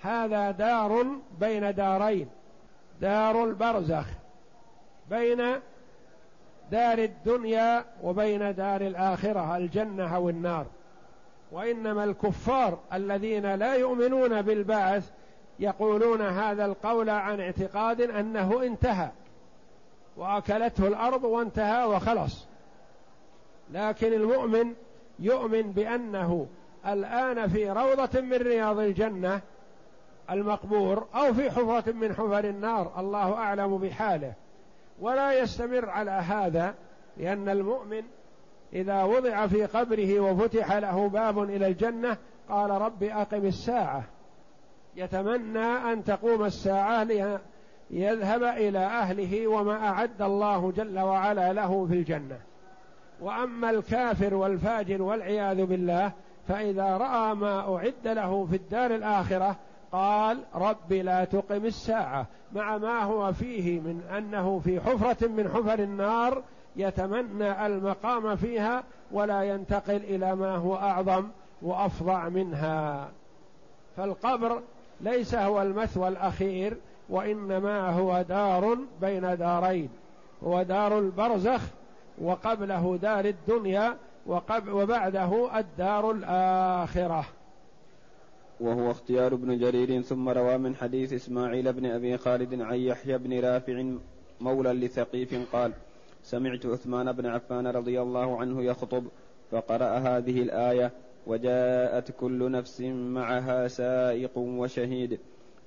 هذا 0.02 0.52
دار 0.52 1.06
بين 1.40 1.76
دارين. 1.76 2.30
دار 3.02 3.44
البرزخ 3.44 4.06
بين 5.10 5.60
دار 6.72 6.98
الدنيا 6.98 7.86
وبين 8.04 8.56
دار 8.56 8.82
الآخرة 8.82 9.58
الجنة 9.58 10.16
أو 10.16 10.30
النار. 10.30 10.66
وإنما 11.52 12.04
الكفار 12.04 12.80
الذين 12.94 13.56
لا 13.56 13.76
يؤمنون 13.76 14.42
بالبعث 14.42 15.10
يقولون 15.60 16.22
هذا 16.22 16.66
القول 16.66 17.10
عن 17.10 17.40
اعتقاد 17.40 18.02
أنه 18.02 18.64
انتهى. 18.64 19.10
وأكلته 20.18 20.88
الأرض 20.88 21.24
وانتهى 21.24 21.86
وخلص 21.86 22.48
لكن 23.72 24.14
المؤمن 24.14 24.74
يؤمن 25.20 25.72
بأنه 25.72 26.48
الآن 26.88 27.48
في 27.48 27.70
روضة 27.72 28.22
من 28.22 28.38
رياض 28.38 28.80
الجنة 28.80 29.42
المقبور 30.30 31.08
أو 31.16 31.34
في 31.34 31.52
حفرة 31.52 31.92
من 31.92 32.14
حفر 32.14 32.40
النار 32.40 32.92
الله 33.00 33.34
أعلم 33.34 33.78
بحاله. 33.78 34.34
ولا 35.00 35.40
يستمر 35.40 35.90
على 35.90 36.12
هذا 36.12 36.76
لأن 37.18 37.50
المؤمن 37.50 38.02
إذا 38.74 39.04
وضع 39.04 39.48
في 39.48 39.66
قبره 39.66 40.20
وفتح 40.20 40.74
له 40.74 41.10
باب 41.10 41.44
إلى 41.44 41.68
الجنة 41.68 42.18
قال 42.50 42.70
رب 42.70 43.04
أقم 43.04 43.46
الساعة. 43.46 44.04
يتمنى 44.96 45.66
أن 45.66 46.04
تقوم 46.04 46.46
الساعة 46.46 47.04
ليذهب 47.90 48.44
إلى 48.44 48.80
أهله 48.80 49.48
وما 49.48 49.88
أعد 49.88 50.22
الله 50.22 50.72
جل 50.72 51.00
وعلا 51.00 51.54
له 51.54 51.86
في 51.86 51.94
الجنة. 51.94 52.40
وأما 53.22 53.70
الكافر 53.70 54.34
والفاجر 54.34 55.02
والعياذ 55.02 55.66
بالله 55.66 56.12
فإذا 56.48 56.98
رأى 56.98 57.36
ما 57.36 57.76
أعد 57.76 58.08
له 58.08 58.46
في 58.46 58.56
الدار 58.56 58.96
الآخرة 58.96 59.56
قال 59.92 60.44
رب 60.56 60.94
لا 60.94 61.24
تقم 61.24 61.66
الساعة 61.66 62.26
مع 62.54 62.78
ما 62.78 63.04
هو 63.04 63.34
فيه 63.34 63.80
من 63.80 64.02
أنه 64.18 64.60
في 64.60 64.82
حفرة 64.82 65.28
من 65.28 65.50
حفر 65.50 65.80
النار 65.80 66.44
يتمنى 66.76 67.66
المقام 67.66 68.36
فيها 68.36 68.84
ولا 69.12 69.44
ينتقل 69.44 69.96
إلى 69.96 70.36
ما 70.36 70.56
هو 70.56 70.76
أعظم 70.76 71.28
وأفظع 71.62 72.30
منها. 72.30 73.10
فالقبر 73.98 74.62
ليس 75.02 75.36
هو 75.36 75.62
المثوى 75.62 76.08
الأخير 76.08 76.78
وإنما 77.10 77.90
هو 77.90 78.22
دار 78.22 78.78
بين 79.02 79.38
دارين 79.38 79.90
هو 80.44 80.64
دار 80.64 81.00
البرزخ 81.00 81.62
وقبله 82.22 82.98
دار 83.02 83.26
الدنيا 83.26 83.98
وبعده 84.68 85.60
الدار 85.60 86.12
الآخرة. 86.12 87.26
وهو 88.60 88.92
اختيار 88.92 89.34
ابن 89.34 89.58
جرير 89.58 90.02
ثم 90.02 90.30
روى 90.30 90.58
من 90.58 90.76
حديث 90.76 91.14
إسماعيل 91.14 91.74
بن 91.74 91.86
أبي 91.86 92.18
خالد 92.18 92.62
عن 92.62 92.76
يحيى 92.76 93.18
بن 93.18 93.40
رافع 93.40 93.86
مولى 94.42 94.74
لثقيف 94.74 95.56
قال 95.56 95.74
سمعت 96.24 96.66
عثمان 96.66 97.12
بن 97.12 97.26
عفان 97.26 97.68
رضي 97.68 98.02
الله 98.02 98.40
عنه 98.40 98.64
يخطب 98.64 99.04
فقرأ 99.52 99.98
هذه 99.98 100.42
الآية 100.42 100.92
وجاءت 101.28 102.12
كل 102.12 102.52
نفس 102.52 102.82
معها 102.82 103.68
سائق 103.68 104.38
وشهيد 104.38 105.20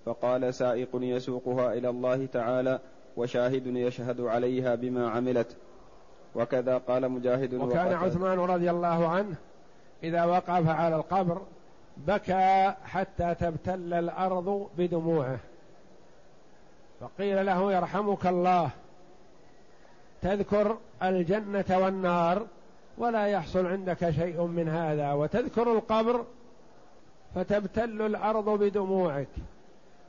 فقال 0.05 0.55
سائق 0.55 0.89
يسوقها 0.95 1.75
إلى 1.75 1.89
الله 1.89 2.27
تعالى 2.27 2.79
وشاهد 3.17 3.67
يشهد 3.67 4.21
عليها 4.21 4.75
بما 4.75 5.11
عملت. 5.11 5.57
وكذا 6.35 6.79
قال 6.79 7.09
مجاهد 7.09 7.55
وكان 7.55 7.93
عثمان 7.93 8.39
رضي 8.39 8.71
الله 8.71 9.09
عنه 9.09 9.35
إذا 10.03 10.25
وقف 10.25 10.69
على 10.69 10.97
القبر 10.97 11.43
بكى 11.97 12.75
حتى 12.85 13.35
تبتل 13.35 13.95
الأرض 13.95 14.69
بدموعه. 14.79 15.39
فقيل 17.01 17.47
له 17.47 17.73
يرحمك 17.73 18.27
الله 18.27 18.71
تذكر 20.23 20.79
الجنة 21.03 21.65
والنار 21.71 22.47
ولا 22.99 23.27
يحصل 23.27 23.67
عندك 23.67 24.11
شيء 24.11 24.43
من 24.43 24.69
هذا 24.69 25.13
وتذكر 25.13 25.73
القبر 25.73 26.25
فتبتل 27.35 28.03
الأرض 28.03 28.49
بدموعك. 28.49 29.29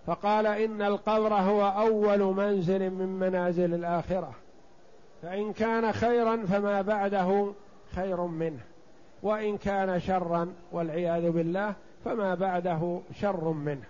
فقال 0.07 0.47
إن 0.47 0.81
القبر 0.81 1.33
هو 1.33 1.67
أول 1.67 2.19
منزل 2.19 2.89
من 2.89 3.19
منازل 3.19 3.73
الآخرة 3.73 4.31
فإن 5.21 5.53
كان 5.53 5.91
خيرا 5.91 6.45
فما 6.45 6.81
بعده 6.81 7.53
خير 7.95 8.21
منه. 8.21 8.70
وإن 9.23 9.57
كان 9.57 9.99
شرا 9.99 10.53
والعياذ 10.71 11.31
بالله 11.31 11.73
فما 12.05 12.35
بعده 12.35 12.99
شر 13.13 13.49
منه. 13.49 13.83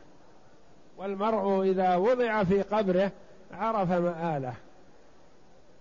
والمرء 0.98 1.62
إذا 1.62 1.96
وضع 1.96 2.44
في 2.44 2.62
قبره 2.62 3.12
عرف 3.54 3.92
مآله. 3.92 4.54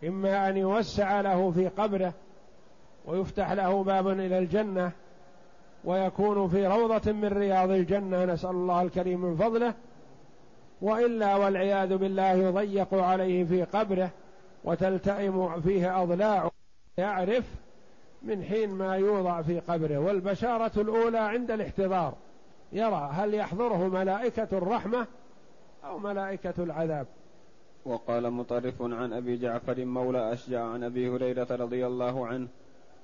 إما 0.05 0.49
أن 0.49 0.57
يوسع 0.57 1.21
له 1.21 1.51
في 1.51 1.69
قبره 1.69 2.13
ويفتح 3.07 3.53
له 3.53 3.85
باب 3.85 4.09
إلى 4.09 4.39
الجنة 4.39 4.93
ويكون 5.85 6.49
في 6.49 6.67
روضة 6.67 7.13
من 7.13 7.29
رياض 7.29 7.71
الجنة 7.71 8.25
نسأل 8.25 8.51
الله 8.51 8.83
الكريم 8.83 9.21
من 9.21 9.37
فضله. 9.37 9.75
وإلا 10.83 11.37
والعياذ 11.37 11.97
بالله 11.97 12.33
يضيق 12.33 12.95
عليه 12.95 13.45
في 13.45 13.63
قبره 13.63 14.11
وتلتئم 14.65 15.61
فيه 15.61 16.03
أضلاعه. 16.03 16.51
يعرف 16.99 17.45
من 18.23 18.45
حين 18.45 18.71
ما 18.71 18.97
يوضع 18.97 19.43
في 19.43 19.61
قبره. 19.61 19.99
والبشارة 19.99 20.81
الأولى 20.81 21.19
عند 21.19 21.51
الاحتضار. 21.51 22.15
يرى 22.73 23.11
هل 23.13 23.35
يحضره 23.35 23.89
ملائكة 23.89 24.49
الرحمة 24.53 25.07
أو 25.85 25.99
ملائكة 25.99 26.55
العذاب. 26.59 27.07
وقال 27.85 28.31
مطرف 28.31 28.83
عن 28.83 29.13
أبي 29.13 29.37
جعفر 29.37 29.85
مولى 29.85 30.33
أشجع 30.33 30.65
عن 30.65 30.83
أبي 30.83 31.09
هريرة 31.09 31.47
رضي 31.51 31.87
الله 31.87 32.27
عنه 32.27 32.49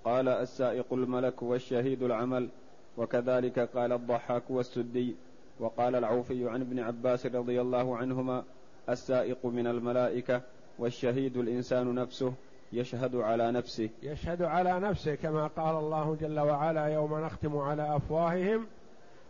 قال 0.04 0.28
السائق 0.28 0.92
الملك 0.92 1.42
والشهيد 1.42 2.02
العمل 2.02 2.48
وكذلك 2.96 3.58
قال 3.58 3.92
الضحاك 3.92 4.42
والسدي 4.50 5.14
وقال 5.60 5.94
العوفي 5.94 6.48
عن 6.48 6.60
ابن 6.60 6.78
عباس 6.78 7.26
رضي 7.26 7.60
الله 7.60 7.96
عنهما 7.96 8.44
السائق 8.88 9.46
من 9.46 9.66
الملائكة 9.66 10.42
والشهيد 10.78 11.36
الإنسان 11.36 11.94
نفسه 11.94 12.32
يشهد 12.76 13.16
على 13.16 13.52
نفسه. 13.52 13.90
يشهد 14.02 14.42
على 14.42 14.80
نفسه 14.80 15.14
كما 15.14 15.46
قال 15.46 15.76
الله 15.76 16.16
جل 16.20 16.40
وعلا 16.40 16.86
يوم 16.86 17.24
نختم 17.24 17.58
على 17.58 17.96
أفواههم 17.96 18.66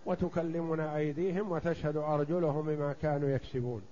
وتكلمنا 0.06 0.96
أيديهم 0.96 1.52
وتشهد 1.52 1.96
أرجلهم 1.96 2.66
بما 2.66 2.94
كانوا 3.02 3.28
يكسبون. 3.28 3.82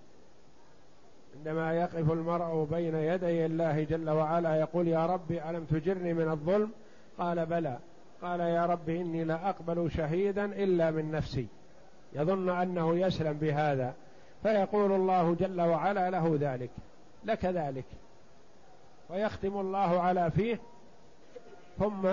عندما 1.37 1.75
يقف 1.75 2.13
المرء 2.13 2.65
بين 2.71 2.95
يدي 2.95 3.47
الله 3.47 3.83
جل 3.83 4.11
وعلا 4.11 4.57
يقول 4.57 4.89
يا 4.89 5.07
رب 5.07 5.33
ألم 5.33 5.65
تجرني 5.65 6.15
من 6.15 6.31
الظلم؟ 6.31 6.71
قال 7.19 7.47
بلى. 7.47 7.79
قال 8.23 8.41
يا 8.41 8.67
رب 8.67 8.89
إني 8.89 9.25
لا 9.25 9.49
أقبل 9.49 9.91
شهيدا 9.91 10.45
إلا 10.45 10.91
من 10.91 11.11
نفسي. 11.11 11.47
يظن 12.13 12.49
أنه 12.49 12.99
يسلم 12.99 13.33
بهذا. 13.33 13.95
فيقول 14.43 14.93
الله 14.93 15.35
جل 15.35 15.61
وعلا 15.61 16.11
له 16.11 16.37
ذلك. 16.41 16.71
لك 17.25 17.45
ذلك. 17.45 17.85
ويختم 19.15 19.61
الله 19.61 20.01
على 20.01 20.31
فيه 20.31 20.61
ثم 21.79 22.09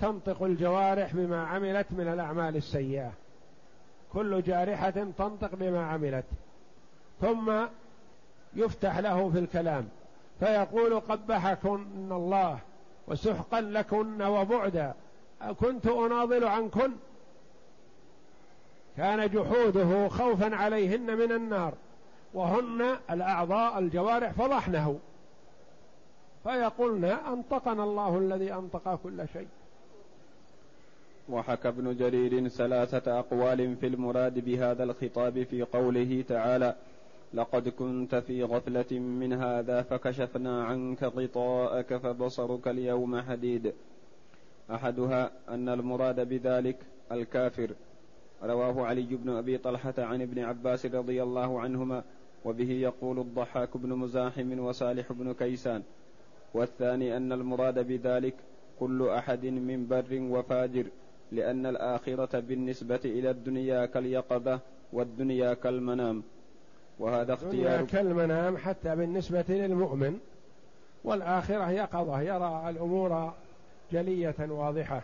تنطق 0.00 0.42
الجوارح 0.42 1.14
بما 1.14 1.46
عملت 1.46 1.86
من 1.90 2.08
الأعمال 2.08 2.56
السيئة. 2.56 3.12
كل 4.12 4.42
جارحة 4.42 4.90
تنطق 4.90 5.54
بما 5.54 5.86
عملت. 5.86 6.24
ثم 7.20 7.52
يفتح 8.54 8.98
له 8.98 9.30
في 9.30 9.38
الكلام 9.38 9.88
فيقول 10.40 11.00
قبحكن 11.00 12.12
الله 12.12 12.58
وسحقا 13.08 13.60
لكن 13.60 14.22
وبعدا 14.22 14.94
كنت 15.60 15.86
أناضل 15.86 16.44
عنكن؟ 16.44 16.92
كان 18.96 19.28
جحوده 19.28 20.08
خوفا 20.08 20.56
عليهن 20.56 21.16
من 21.16 21.32
النار 21.32 21.74
وهن 22.34 22.96
الأعضاء 23.10 23.78
الجوارح 23.78 24.30
فضحنه. 24.30 24.98
فيقولن 26.42 27.04
أنطقنا 27.04 27.84
الله 27.84 28.18
الذي 28.18 28.52
أنطق 28.52 28.94
كل 29.02 29.28
شيء. 29.32 29.48
وحكى 31.28 31.68
ابن 31.68 31.96
جرير 31.96 32.48
ثلاثة 32.48 33.18
أقوال 33.18 33.76
في 33.76 33.86
المراد 33.86 34.44
بهذا 34.44 34.84
الخطاب 34.84 35.42
في 35.42 35.62
قوله 35.62 36.24
تعالى 36.28 36.74
لقد 37.34 37.68
كنت 37.68 38.14
في 38.14 38.44
غفلة 38.44 38.98
من 38.98 39.32
هذا 39.32 39.82
فكشفنا 39.82 40.64
عنك 40.64 41.02
غطاءك 41.02 41.96
فبصرك 41.96 42.68
اليوم 42.68 43.20
حديد 43.20 43.74
أحدها 44.70 45.30
أن 45.48 45.68
المراد 45.68 46.28
بذلك 46.28 46.76
الكافر. 47.12 47.70
رواه 48.42 48.86
علي 48.86 49.16
بن 49.16 49.30
أبي 49.30 49.58
طلحة 49.58 49.94
عن 49.98 50.22
ابن 50.22 50.38
عباس 50.38 50.86
رضي 50.86 51.22
الله 51.22 51.60
عنهما 51.60 52.02
وبه 52.44 52.70
يقول 52.70 53.18
الضحاك 53.18 53.76
بن 53.76 53.88
مزاحم 53.88 54.58
وصالح 54.58 55.12
بن 55.12 55.32
كيسان 55.32 55.82
والثاني 56.54 57.16
أن 57.16 57.32
المراد 57.32 57.86
بذلك 57.86 58.34
كل 58.80 59.08
أحد 59.08 59.46
من 59.46 59.86
بر 59.86 60.38
وفاجر 60.38 60.86
لأن 61.32 61.66
الآخرة 61.66 62.40
بالنسبة 62.40 63.00
إلى 63.04 63.30
الدنيا 63.30 63.86
كاليقظة 63.86 64.60
والدنيا 64.92 65.54
كالمنام. 65.54 66.22
وهذا 66.98 67.34
اختيار 67.34 67.84
كالمنام 67.84 68.56
حتى 68.56 68.96
بالنسبة 68.96 69.44
للمؤمن 69.48 70.18
والآخرة 71.04 71.70
يقظة 71.70 72.20
يرى 72.20 72.70
الأمور 72.70 73.32
جلية 73.92 74.34
واضحة. 74.40 75.02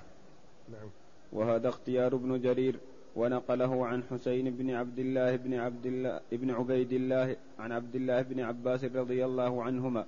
نعم. 0.73 0.89
وهذا 1.33 1.69
اختيار 1.69 2.15
ابن 2.15 2.41
جرير 2.41 2.77
ونقله 3.17 3.87
عن 3.87 4.03
حسين 4.11 4.51
بن 4.51 4.71
عبد 4.71 4.99
الله 4.99 5.37
بن 5.37 5.55
عبد 5.55 5.87
الله 5.87 6.21
بن 6.33 6.51
عبيد 6.51 6.93
الله 6.93 7.37
عن 7.59 7.73
عبد 7.73 7.95
الله 7.95 8.23
بن 8.23 8.41
عباس 8.41 8.85
رضي 8.85 9.25
الله 9.25 9.63
عنهما 9.63 10.07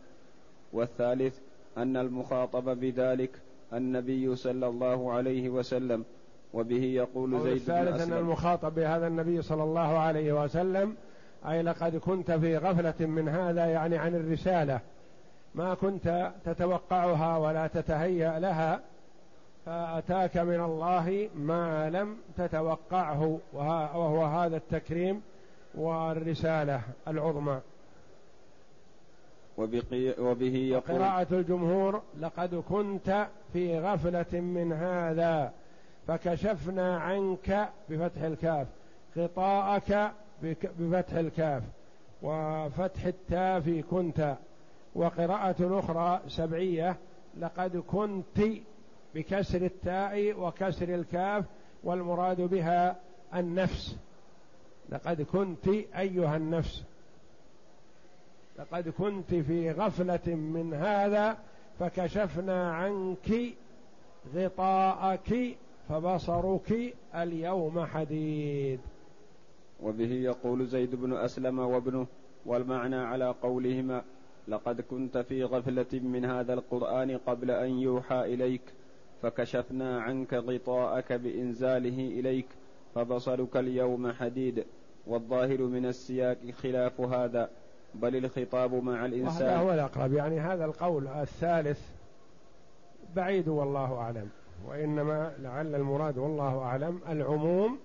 والثالث 0.73 1.39
أن 1.79 1.97
المخاطب 1.97 2.81
بذلك 2.81 3.31
النبي 3.73 4.37
صلى 4.37 4.67
الله 4.67 5.13
عليه 5.13 5.49
وسلم 5.49 6.05
وبه 6.55 6.83
يقول 6.85 7.41
زيد 7.41 7.53
الثالث 7.53 8.01
أن 8.01 8.13
المخاطب 8.13 8.75
بهذا 8.75 9.07
النبي 9.07 9.43
صلى 9.43 9.63
الله 9.63 9.99
عليه 9.99 10.45
وسلم 10.45 10.97
أي 11.49 11.63
لقد 11.63 11.97
كنت 11.97 12.31
في 12.31 12.57
غفلة 12.57 13.07
من 13.07 13.29
هذا 13.29 13.67
يعني 13.67 13.99
عن 13.99 14.15
الرسالة. 14.15 14.81
ما 15.55 15.75
كنت 15.75 16.33
تتوقعها 16.45 17.39
ولا 17.39 17.67
تتهيأ 17.67 18.39
لها 18.39 18.81
فأتاك 19.67 20.37
من 20.37 20.61
الله 20.61 21.29
ما 21.35 21.91
لم 21.91 22.17
تتوقعه 22.37 23.39
وهو 23.53 24.25
هذا 24.25 24.57
التكريم 24.57 25.23
والرسالة 25.75 26.81
العظمى. 27.09 27.61
وبه 29.59 30.57
يقول 30.57 30.99
قراءة 30.99 31.27
الجمهور 31.35 32.03
لقد 32.21 32.55
كنت 32.55 33.27
في 33.53 33.79
غفلة 33.79 34.41
من 34.41 34.73
هذا 34.73 35.53
فكشفنا 36.07 36.99
عنك 36.99 37.69
بفتح 37.91 38.23
الكاف 38.23 38.67
غطاءك 39.17 40.13
بفتح 40.79 41.13
الكاف 41.15 41.63
وفتح 42.23 43.05
التاء 43.05 43.61
في 43.61 43.83
كنت. 43.83 44.37
وقراءة 44.95 45.79
أخرى 45.79 46.21
سبعية 46.29 46.97
لقد 47.39 47.77
كنت 47.77 48.41
بكسر 49.15 49.63
التاء 49.65 50.41
وكسر 50.41 50.95
الكاف 50.95 51.45
والمراد 51.85 52.41
بها 52.41 52.97
النفس. 53.35 53.97
لقد 54.89 55.23
كنت 55.23 55.69
أيها 55.97 56.37
النفس. 56.37 56.85
لقد 58.59 58.89
كنت 58.89 59.35
في 59.35 59.71
غفلة 59.71 60.35
من 60.35 60.75
هذا 60.75 61.39
فكشفنا 61.79 62.73
عنك 62.73 63.55
غطاءك 64.35 65.57
فبصرك 65.89 66.95
اليوم 67.15 67.85
حديد. 67.85 68.81
وبه 69.83 70.13
يقول 70.13 70.67
زيد 70.67 70.95
بن 70.95 71.13
أسلم 71.13 71.59
وابنه 71.59 72.07
والمعنى 72.47 72.97
على 72.97 73.35
قولهما 73.43 74.05
لقد 74.49 74.81
كنت 74.81 75.19
في 75.19 75.45
غفلة 75.45 76.01
من 76.01 76.25
هذا 76.25 76.55
القرآن 76.55 77.17
قبل 77.17 77.51
أن 77.51 77.71
يوحى 77.71 78.35
إليك 78.35 78.63
فكشفنا 79.23 80.01
عنك 80.01 80.35
غطاءك 80.35 81.13
بإنزاله 81.13 82.21
إليك 82.21 82.47
فبصرك 82.95 83.57
اليوم 83.57 84.13
حديد 84.13 84.65
والظاهر 85.07 85.63
من 85.63 85.87
السياق 85.87 86.39
خلاف 86.63 87.01
هذا. 87.01 87.51
بل 87.95 88.17
الخطاب 88.17 88.75
مع 88.75 89.05
الإنسان. 89.05 89.49
هذا 89.49 89.57
هو 89.57 89.73
الأقرب. 89.73 90.13
يعني 90.13 90.41
هذا 90.41 90.65
القول 90.65 91.09
الثالث 91.09 91.81
بعيد 93.17 93.49
والله 93.49 93.95
أعلم 93.95 94.29
وإنما 94.67 95.33
لعل 95.39 95.75
المراد 95.75 96.19
والله 96.19 96.59
أعلم 96.59 97.01
العموم 97.09 97.79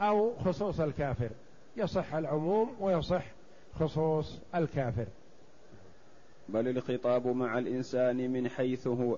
أو 0.00 0.32
خصوص 0.44 0.80
الكافر. 0.80 1.30
يصح 1.76 2.14
العموم 2.14 2.70
ويصح 2.80 3.24
خصوص 3.80 4.38
الكافر. 4.54 5.06
بل 6.48 6.68
الخطاب 6.68 7.26
مع 7.26 7.58
الإنسان 7.58 8.30
من 8.32 8.48
حيث 8.48 8.86
هو 8.86 9.16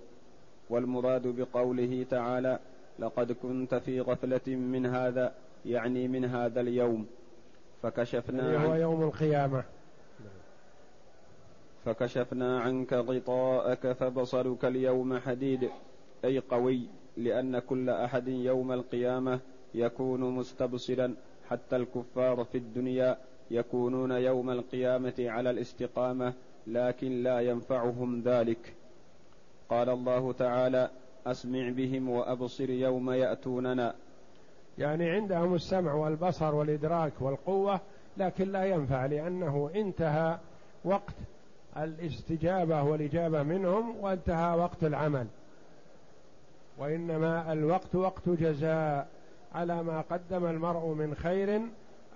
والمراد 0.70 1.27
بقوله 1.27 2.07
تعالى 2.11 2.59
لقد 2.98 3.33
كنت 3.33 3.74
في 3.74 4.01
غفلة 4.01 4.40
من 4.46 4.87
هذا 4.87 5.33
يعني 5.66 6.09
من 6.09 6.24
هذا 6.24 6.61
اليوم 6.61 7.07
فكشفنا 7.83 8.53
يعني 8.53 8.68
هو 8.68 8.74
يوم 8.74 9.03
القيامة. 9.03 9.64
فكشفنا 11.88 12.61
عنك 12.61 12.92
غطاءك 12.92 13.92
فبصرك 13.92 14.64
اليوم 14.64 15.18
حديد. 15.18 15.70
أي 16.24 16.38
قوي 16.38 16.87
لأن 17.16 17.59
كل 17.59 17.90
أحد 17.90 18.29
يوم 18.29 18.72
القيامة 18.72 19.40
يكون 19.74 20.20
مستبصرا. 20.20 21.14
حتى 21.51 21.77
الكفار 21.77 22.44
في 22.44 22.59
الدنيا 22.59 23.18
يكونون 23.51 24.11
يوم 24.11 24.51
القيامة 24.51 25.14
على 25.18 25.51
الاستقامة 25.51 26.33
لكن 26.66 27.22
لا 27.22 27.40
ينفعهم 27.40 28.22
ذلك. 28.22 28.74
قال 29.70 29.88
الله 29.88 30.33
تعالى 30.33 30.90
أسمع 31.27 31.70
بهم 31.70 32.09
وأبصر 32.09 32.70
يوم 32.70 33.11
يأتوننا. 33.11 33.94
يعني 34.79 35.11
عندهم 35.11 35.55
السمع 35.55 35.94
والبصر 35.94 36.55
والإدراك 36.55 37.12
والقوة 37.20 37.81
لكن 38.16 38.53
لا 38.53 38.64
ينفع 38.64 39.07
لأنه 39.07 39.70
انتهى 39.74 40.38
وقت 40.85 41.14
الاستجابة 41.76 42.83
والإجابة 42.83 43.42
منهم 43.42 43.96
وانتهى 44.00 44.59
وقت 44.59 44.85
العمل. 44.85 45.26
وإنما 46.78 47.52
الوقت 47.52 47.94
وقت 47.94 48.28
جزاء 48.28 49.09
على 49.54 49.83
ما 49.83 50.00
قدم 50.00 50.46
المرء 50.46 50.87
من 50.87 51.14
خير 51.14 51.61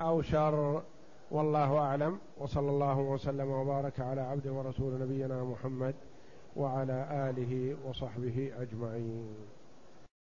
أو 0.00 0.22
شر. 0.22 0.82
والله 1.30 1.78
أعلم. 1.78 2.18
وصلى 2.38 2.70
الله 2.70 2.98
وسلم 2.98 3.50
وبارك 3.50 4.00
على 4.00 4.20
عبد 4.20 4.46
ورسول 4.46 5.00
نبينا 5.00 5.44
محمد 5.44 5.94
وعلى 6.56 7.30
آله 7.30 7.76
وصحبه 7.88 8.52
أجمعين. 8.60 9.34